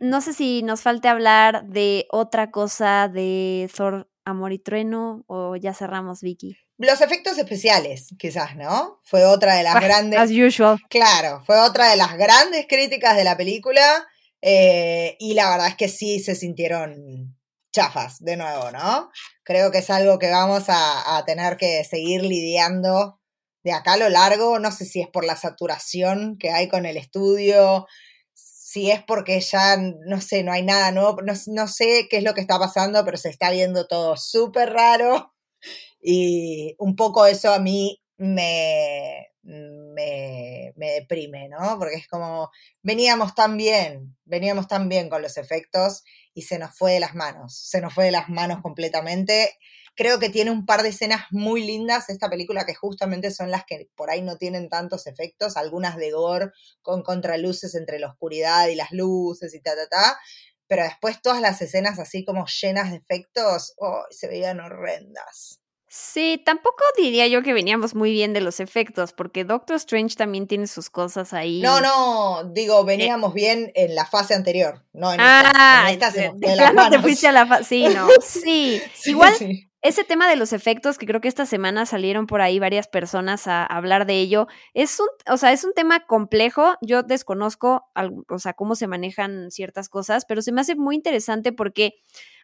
[0.00, 5.54] No sé si nos falte hablar de otra cosa de Thor, Amor y Trueno o
[5.54, 6.56] ya cerramos, Vicky.
[6.78, 9.00] Los efectos especiales, quizás, ¿no?
[9.04, 10.18] Fue otra de las grandes.
[10.18, 10.78] As usual.
[10.90, 14.06] Claro, fue otra de las grandes críticas de la película.
[14.42, 17.36] Eh, y la verdad es que sí se sintieron
[17.74, 19.10] chafas de nuevo, ¿no?
[19.42, 23.20] Creo que es algo que vamos a, tener que seguir lidiando
[23.64, 24.58] de acá a lo largo.
[24.58, 27.86] No sé si es por la saturación que hay con el estudio,
[28.32, 32.24] si es porque ya, no sé, no hay nada nuevo, no, no sé qué es
[32.24, 35.34] lo que está pasando, pero se está viendo todo súper raro.
[36.00, 41.78] Y un poco eso a mí me, me, me, deprime, ¿no?
[41.78, 42.50] Porque es como,
[42.82, 46.04] veníamos tan bien, veníamos tan bien con los efectos
[46.34, 49.56] y se nos fue de las manos, se nos fue de las manos completamente.
[49.96, 53.64] Creo que tiene un par de escenas muy lindas esta película que justamente son las
[53.64, 56.50] que por ahí no tienen tantos efectos, algunas de gore
[56.82, 60.18] con contraluces entre la oscuridad y las luces y ta, ta, ta.
[60.66, 65.60] Pero después todas las escenas así como llenas de efectos, oh, se veían horrendas.
[65.96, 70.48] Sí, tampoco diría yo que veníamos muy bien de los efectos, porque Doctor Strange también
[70.48, 71.60] tiene sus cosas ahí.
[71.60, 75.52] No, no, digo, veníamos bien en la fase anterior, no en esta.
[75.54, 76.56] Ah, en esta se nos de, de
[76.90, 77.64] te fuiste a la fase.
[77.64, 78.08] Sí, no.
[78.20, 79.34] Sí, sí igual.
[79.36, 79.68] Sí.
[79.84, 83.46] Ese tema de los efectos, que creo que esta semana salieron por ahí varias personas
[83.46, 86.76] a hablar de ello, es un, o sea, es un tema complejo.
[86.80, 87.84] Yo desconozco,
[88.30, 91.96] o sea, cómo se manejan ciertas cosas, pero se me hace muy interesante porque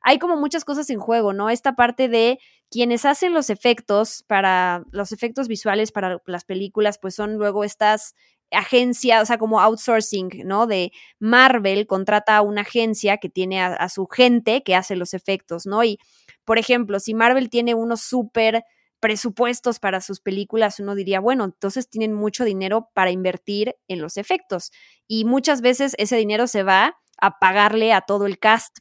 [0.02, 1.48] hay como muchas cosas en juego, ¿no?
[1.48, 7.14] Esta parte de quienes hacen los efectos para los efectos visuales para las películas, pues
[7.14, 8.14] son luego estas
[8.52, 10.66] agencia, o sea, como outsourcing, ¿no?
[10.66, 15.66] De Marvel contrata a una agencia que tiene a, su gente que hace los efectos,
[15.66, 15.84] ¿no?
[15.84, 15.98] Y,
[16.44, 18.64] por ejemplo, si Marvel tiene unos súper
[19.00, 24.16] presupuestos para sus películas, uno diría, bueno, entonces tienen mucho dinero para invertir en los
[24.16, 24.72] efectos.
[25.06, 28.78] Y muchas veces ese dinero se va a pagarle a todo el cast,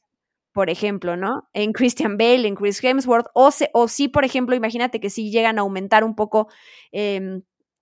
[0.51, 1.47] por ejemplo, ¿no?
[1.53, 5.61] En Christian Bale, en Chris Hemsworth, o, sí, por ejemplo, imagínate que si llegan a
[5.61, 6.49] aumentar un poco
[6.91, 7.41] eh,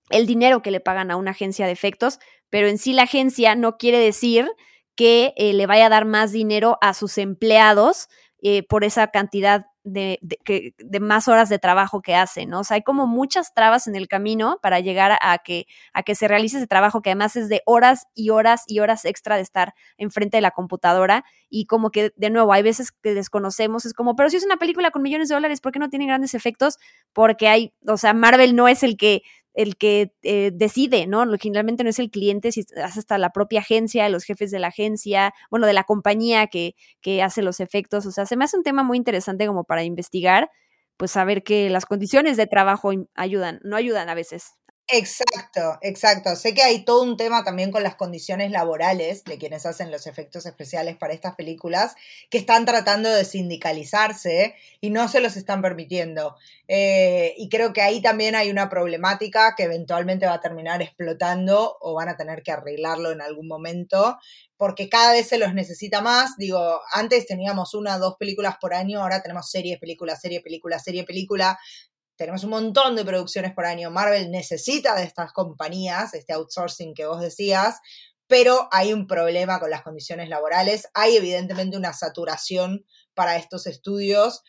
[0.10, 3.56] el dinero que le pagan a una agencia de efectos, pero en sí la agencia
[3.56, 4.50] no quiere decir
[4.96, 8.08] que eh, le vaya a dar más dinero a sus empleados
[8.42, 12.60] eh, por esa cantidad de, de, más horas de trabajo que hacen, ¿no?
[12.60, 16.14] O sea, hay como muchas trabas en el camino para llegar a, que, a que
[16.14, 19.44] se realice ese trabajo que además es de horas y horas y horas extra de
[19.44, 23.94] estar enfrente de la computadora y como que, de nuevo, hay veces que desconocemos, es
[23.94, 26.34] como, pero si es una película con millones de dólares, ¿por qué no tiene grandes
[26.34, 26.78] efectos?
[27.14, 29.22] Porque hay, o sea, Marvel no es el que
[29.58, 31.26] el que eh, decide, ¿no?
[31.40, 34.68] Generalmente no es el cliente, si hace hasta la propia agencia, los jefes de la
[34.68, 38.06] agencia, bueno, de la compañía que, que hace los efectos.
[38.06, 40.50] O sea, se me hace un tema muy interesante como para investigar,
[40.96, 44.54] pues saber que las condiciones de trabajo ayudan, no ayudan a veces.
[44.90, 46.34] Exacto, exacto.
[46.38, 50.08] Sé que hay todo un tema también con las condiciones laborales de quienes hacen los
[50.08, 51.94] efectos especiales para estas películas,
[52.30, 56.38] que están tratando de sindicalizarse y no se los están permitiendo.
[56.70, 61.78] Eh, y creo que ahí también hay una problemática que eventualmente va a terminar explotando
[61.82, 64.18] o van a tener que arreglarlo en algún momento,
[64.56, 66.38] porque cada vez se los necesita más.
[66.38, 70.80] Digo, antes teníamos una o dos películas por año, ahora tenemos serie, película, serie, película,
[70.80, 71.60] serie, película
[72.18, 73.92] tenemos un montón de producciones por año.
[73.92, 77.80] Marvel necesita de estas compañías, este outsourcing que vos decías,
[78.28, 80.90] pero hay un problema con las condiciones laborales.
[80.94, 84.44] Hay evidentemente una saturación para estos estudios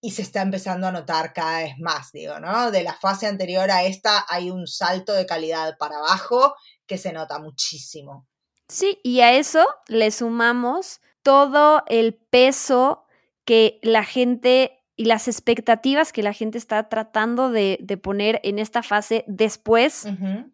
[0.00, 2.70] y se está empezando a notar cada vez más, digo, ¿no?
[2.70, 6.54] De la fase anterior a esta hay un salto de calidad para abajo
[6.86, 8.26] que se nota muchísimo.
[8.68, 13.06] Sí, y a eso le sumamos todo el peso
[13.46, 18.82] que la gente y las expectativas que la gente está tratando de, poner en esta
[18.82, 20.06] fase después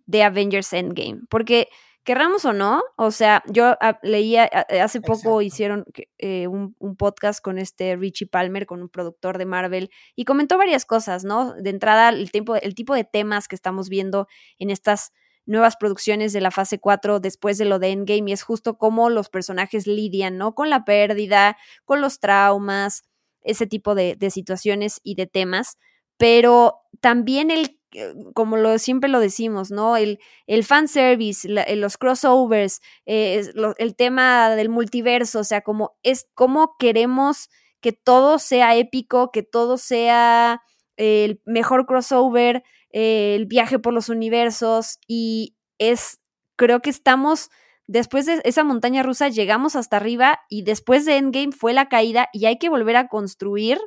[0.07, 1.21] de Avengers Endgame.
[1.29, 1.69] Porque,
[2.05, 5.85] querramos o no, o sea, yo ah, leía, ah, eh, hace poco hicieron
[6.19, 10.87] eh, un, podcast con este Richie Palmer, con un productor de Marvel, y comentó varias
[10.87, 11.55] cosas, ¿no?
[11.55, 14.27] De entrada, el, tiempo, el tipo de temas que estamos viendo
[14.59, 15.13] en estas
[15.47, 19.11] nuevas producciones de la fase 4 después de lo de Endgame y es justo cómo
[19.11, 20.55] los personajes lidian, ¿no?
[20.55, 23.03] Con la pérdida, con los traumas,
[23.43, 25.79] ese tipo de, situaciones y de temas,
[26.17, 29.97] pero también el eh, como lo, siempre lo decimos, ¿no?
[29.97, 33.43] El, el fanservice, eh, los crossovers, eh,
[33.79, 37.49] el tema del multiverso, o sea, como es cómo queremos
[37.81, 40.63] que todo sea épico, que todo sea
[40.97, 46.21] el mejor crossover, el viaje por los universos, y es,
[46.57, 47.49] creo que estamos
[47.91, 52.29] después de esa montaña rusa llegamos hasta arriba y después de Endgame fue la caída
[52.33, 53.79] y hay que volver a construir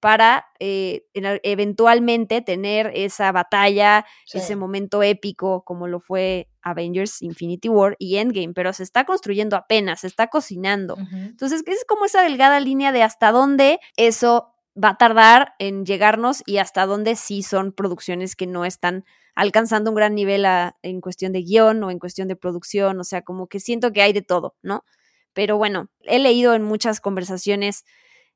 [0.00, 7.94] para eh, eventualmente tener esa batalla, ese momento épico como lo fue Avengers Infinity War
[8.00, 10.96] y Endgame, pero se está construyendo apenas, se está cocinando.
[10.98, 16.42] Entonces, es como esa delgada línea de hasta dónde eso va a tardar en llegarnos
[16.46, 19.04] y hasta dónde sí son producciones que no están
[19.34, 20.44] alcanzando un gran nivel
[20.82, 24.02] en cuestión de guion o en cuestión de producción, o sea, como que siento que
[24.02, 24.84] hay de todo, ¿no?
[25.32, 27.84] Pero bueno, he leído en muchas conversaciones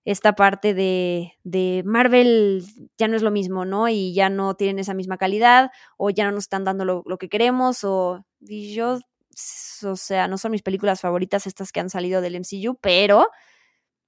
[0.04, 2.64] esta parte de, de, Marvel
[2.96, 3.88] ya no es lo mismo, ¿no?
[3.88, 7.18] Y ya no tienen esa misma calidad, o ya no nos están dando lo, lo
[7.18, 9.00] que queremos, o y yo,
[9.82, 13.28] o sea, no son mis películas favoritas estas que han salido del MCU, pero,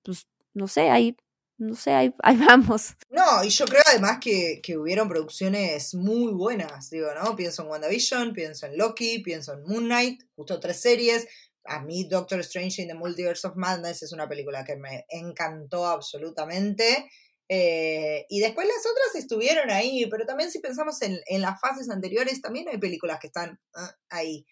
[0.05, 1.16] pues, no sé, hay
[1.59, 2.94] no sé, ahí, vamos.
[3.11, 7.34] No, y yo creo además que, que, hubieron producciones muy buenas, digo, ¿no?
[7.34, 11.26] Pienso en WandaVision, pienso en Loki, pienso en Moon Knight, justo tres series.
[11.64, 15.86] A mí Doctor Strange in the Multiverse of Madness es una película que me encantó
[15.86, 17.11] absolutamente.
[17.48, 21.90] Eh, y después las otras estuvieron ahí, pero también si pensamos en, en las fases
[21.90, 24.46] anteriores, también hay películas que están ah, ahí.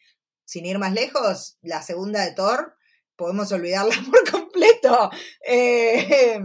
[0.45, 2.77] Sin ir más lejos, la segunda de Thor,
[3.17, 5.11] podemos olvidarla por completo.
[5.47, 6.41] Eh,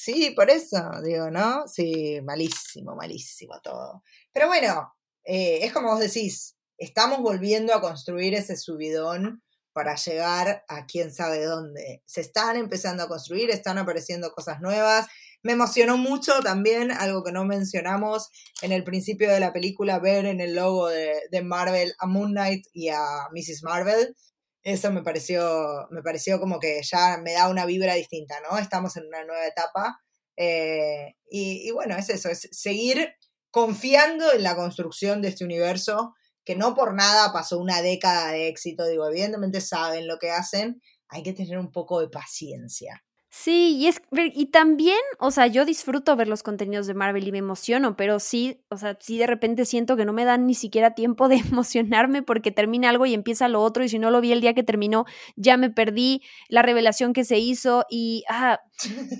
[0.00, 1.66] Sí, por eso, digo, ¿no?
[1.66, 4.04] Sí, malísimo, malísimo todo.
[4.32, 4.94] Pero bueno,
[5.24, 9.42] eh, es como vos decís, estamos volviendo a construir ese subidón
[9.72, 12.04] para llegar a quién sabe dónde.
[12.06, 15.08] Se están empezando a construir, están apareciendo cosas nuevas.
[15.42, 18.28] Me emocionó mucho también, algo que no mencionamos
[18.62, 22.30] en el principio de la película, ver en el logo de, de Marvel a Moon
[22.30, 23.64] Knight y a Mrs.
[23.64, 24.14] Marvel.
[24.62, 28.58] Eso me pareció, me pareció como que ya me da una vibra distinta, ¿no?
[28.58, 30.00] Estamos en una nueva etapa.
[30.36, 33.14] Eh, y, bueno, es eso, es seguir
[33.50, 38.48] confiando en la construcción de este universo, que no por nada pasó una década de
[38.48, 43.02] éxito, digo, evidentemente saben lo que hacen, hay que tener un poco de paciencia.
[43.30, 47.32] Sí, y es y también, o sea, yo disfruto ver los contenidos de Marvel y
[47.32, 50.54] me emociono, pero sí, o sea, sí de repente siento que no me dan ni
[50.54, 54.22] siquiera tiempo de emocionarme porque termina algo y empieza lo otro y si no lo
[54.22, 55.04] vi el día que terminó,
[55.36, 58.60] ya me perdí la revelación que se hizo y ah,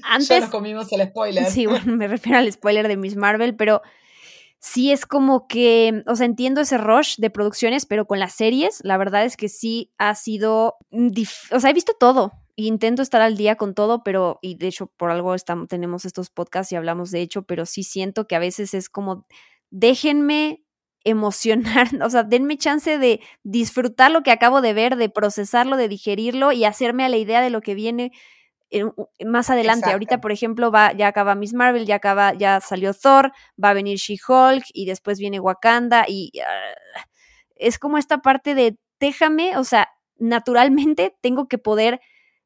[0.05, 1.45] antes ya nos comimos el spoiler.
[1.45, 3.83] Sí, bueno, me refiero al spoiler de Miss Marvel, pero
[4.59, 8.81] sí es como que, o sea, entiendo ese rush de producciones, pero con las series,
[8.85, 10.79] la verdad es que sí ha sido,
[11.53, 12.33] o sea, he visto todo,
[12.67, 16.31] intento estar al día con todo, pero, y de hecho por algo estamos, tenemos estos
[16.31, 19.27] podcasts y hablamos de hecho, pero sí siento que a veces es como,
[19.71, 20.63] déjenme
[21.05, 25.89] emocionar, o sea, denme chance de disfrutar lo que acabo de ver, de procesarlo, de
[25.89, 28.13] digerirlo y hacerme a la idea de lo que viene
[29.25, 29.91] más adelante.
[29.91, 33.33] Ahorita, por ejemplo, va, ya acaba Miss Marvel, ya acaba, ya salió Thor,
[33.63, 36.75] va a venir She-Hulk y después viene Wakanda y ah,
[37.57, 39.89] es como esta parte de déjame, o sea,
[40.19, 42.01] naturalmente tengo que poder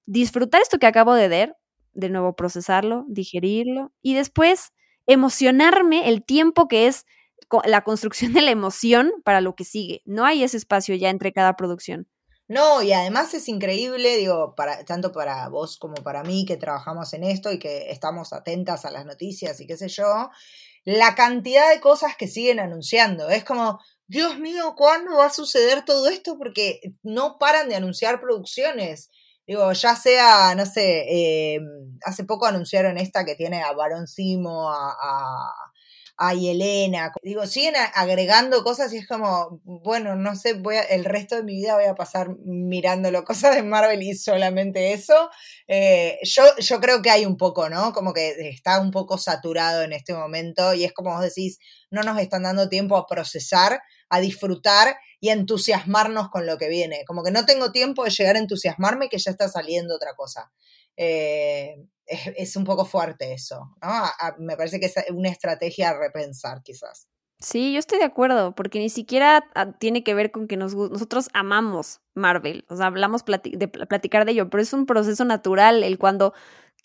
[0.06, 1.56] disfrutar esto que acabo de ver,
[1.92, 4.72] de nuevo procesarlo, digerirlo y después
[5.06, 7.04] emocionarme el tiempo que es
[7.64, 10.02] la construcción de la emoción para lo que sigue.
[10.04, 12.08] No hay ese espacio ya entre cada producción.
[12.48, 17.12] No, y además es increíble, digo, para, tanto para vos como para mí que trabajamos
[17.14, 20.28] en esto y que estamos atentas a las noticias y qué sé yo,
[20.84, 23.30] la cantidad de cosas que siguen anunciando.
[23.30, 26.36] Es como, Dios mío, ¿cuándo va a suceder todo esto?
[26.36, 29.08] Porque no paran de anunciar producciones.
[29.46, 31.04] Digo, ya sea, no sé,
[31.56, 31.60] eh,
[32.04, 34.94] hace poco anunciaron esta que tiene a Baron Simo, a,
[36.18, 37.12] a Elena.
[37.22, 41.54] Digo, siguen agregando cosas y es como, bueno, no sé, voy el resto de mi
[41.56, 45.30] vida voy a pasar mirándolo cosas de Marvel y solamente eso.
[45.68, 47.92] Eh, yo, yo creo que hay un poco, ¿no?
[47.92, 51.58] Como que está un poco saturado en este momento y es como vos decís,
[51.90, 57.04] no nos están dando tiempo a procesar, a disfrutar y entusiasmarnos con lo que viene.
[57.06, 60.50] Como que no tengo tiempo de llegar a entusiasmarme que ya está saliendo otra cosa.
[60.96, 63.88] Eh, es, un poco fuerte eso, ¿no?
[64.38, 67.06] me parece que es una estrategia a repensar quizás.
[67.38, 71.28] Sí, yo estoy de acuerdo, porque ni siquiera ah, tiene que ver con que nosotros
[71.32, 75.98] amamos Marvel, o sea, hablamos de platicar de ello, pero es un proceso natural el
[75.98, 76.34] cuando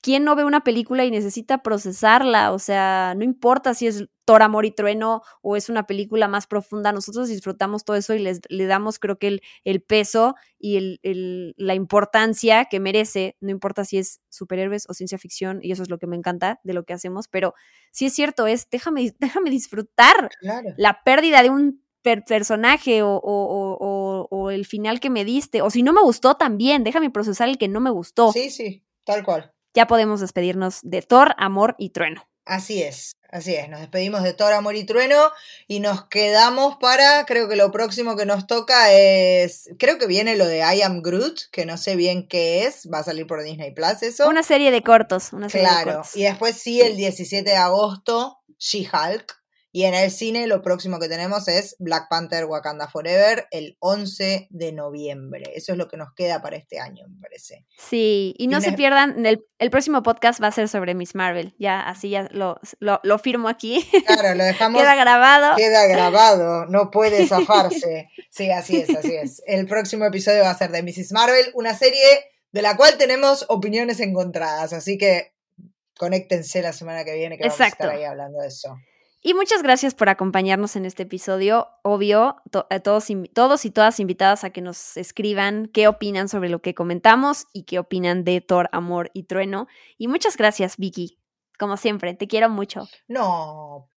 [0.02, 2.52] ¿quién no ve una película y necesita procesarla?
[2.52, 6.48] O sea, no importa si es Thor, Amor y Trueno o es una película más
[6.48, 11.54] profunda, nosotros disfrutamos todo eso y les, le damos creo que el, peso y el,
[11.58, 15.90] la importancia que merece, no importa si es superhéroes o ciencia ficción, y eso es
[15.90, 17.54] lo que me encanta de lo que hacemos, pero
[17.92, 20.30] sí es cierto, es déjame, déjame disfrutar
[20.78, 25.84] la pérdida de un personaje o, o, o, el final que me diste, o si
[25.84, 28.32] no me gustó también, déjame procesar el que no me gustó.
[28.32, 32.28] Sí, sí, tal cual ya podemos despedirnos de Thor, Amor y Trueno.
[32.46, 33.70] Así es, así es.
[33.70, 35.30] Nos despedimos de Thor, Amor y Trueno
[35.68, 40.36] y nos quedamos para, creo que lo próximo que nos toca es, creo que viene
[40.36, 43.44] lo de I Am Groot, que no sé bien qué es, va a salir por
[43.44, 44.28] Disney Plus eso.
[44.28, 45.92] Una serie de cortos, una serie claro.
[45.92, 46.16] de cortos.
[46.16, 49.37] Y después sí, el 17 de agosto, She-Hulk.
[49.78, 54.48] Y en el cine lo próximo que tenemos es Black Panther Wakanda Forever el 11
[54.50, 55.52] de noviembre.
[55.54, 57.64] Eso es lo que nos queda para este año, me parece.
[57.78, 61.54] Sí, y no se pierdan, el, el, próximo podcast va a ser sobre Miss Marvel.
[61.60, 63.88] Ya, así ya lo, lo, firmo aquí.
[64.08, 64.82] Claro, lo dejamos.
[64.82, 65.56] queda grabado.
[65.56, 68.10] Queda grabado, no puede zafarse.
[68.32, 69.44] sí, así es, así es.
[69.46, 71.12] El próximo episodio va a ser de Mrs.
[71.12, 72.02] Marvel, una serie
[72.52, 74.74] de la cual tenemos opiniones encontradas.
[74.74, 75.36] Así que
[76.00, 78.76] conéctense la semana que viene que vamos a estar ahí hablando de eso.
[79.22, 81.68] Y muchas gracias por acompañarnos en este episodio.
[81.84, 82.38] Obvio,
[82.70, 86.76] a todos, todos y todas invitadas a que nos escriban qué opinan sobre lo que
[86.76, 89.68] comentamos y qué opinan de Thor, Amor y Trueno.
[89.98, 91.20] Y muchas gracias, Vicky.
[91.58, 92.88] Como siempre, te quiero mucho.
[93.08, 93.90] No,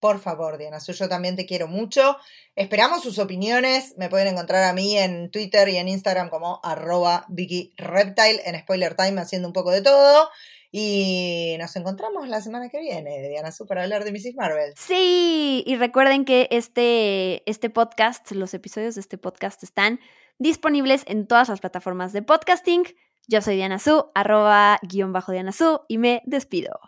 [0.00, 2.16] por favor, Diana yo también te quiero mucho.
[2.54, 3.94] Esperamos sus opiniones.
[3.96, 8.60] Me pueden encontrar a mí en Twitter y en Instagram como arroba Vicky Reptile, en
[8.60, 10.28] Spoiler Time haciendo un poco de todo.
[10.70, 14.34] Y nos encontramos la semana que viene, Diana Su, para hablar de Mrs.
[14.36, 14.74] Marvel.
[14.76, 19.98] Sí, y recuerden que este, este podcast, los episodios de este podcast están
[20.38, 22.84] disponibles en todas las plataformas de podcasting.
[23.26, 26.78] Yo soy Diana Su, arroba guion bajo Diana Su, y me despido.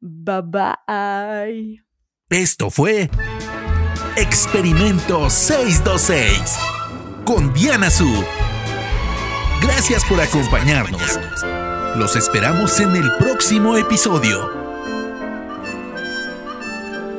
[0.00, 1.84] Bye bye.
[2.28, 3.08] Esto fue
[4.16, 6.58] Experimento 626
[7.24, 8.10] con Diana Su.
[9.62, 11.18] Gracias por acompañarnos.
[11.96, 14.50] Los esperamos en el próximo episodio.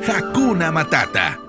[0.04, 1.43] Hakuna Matata.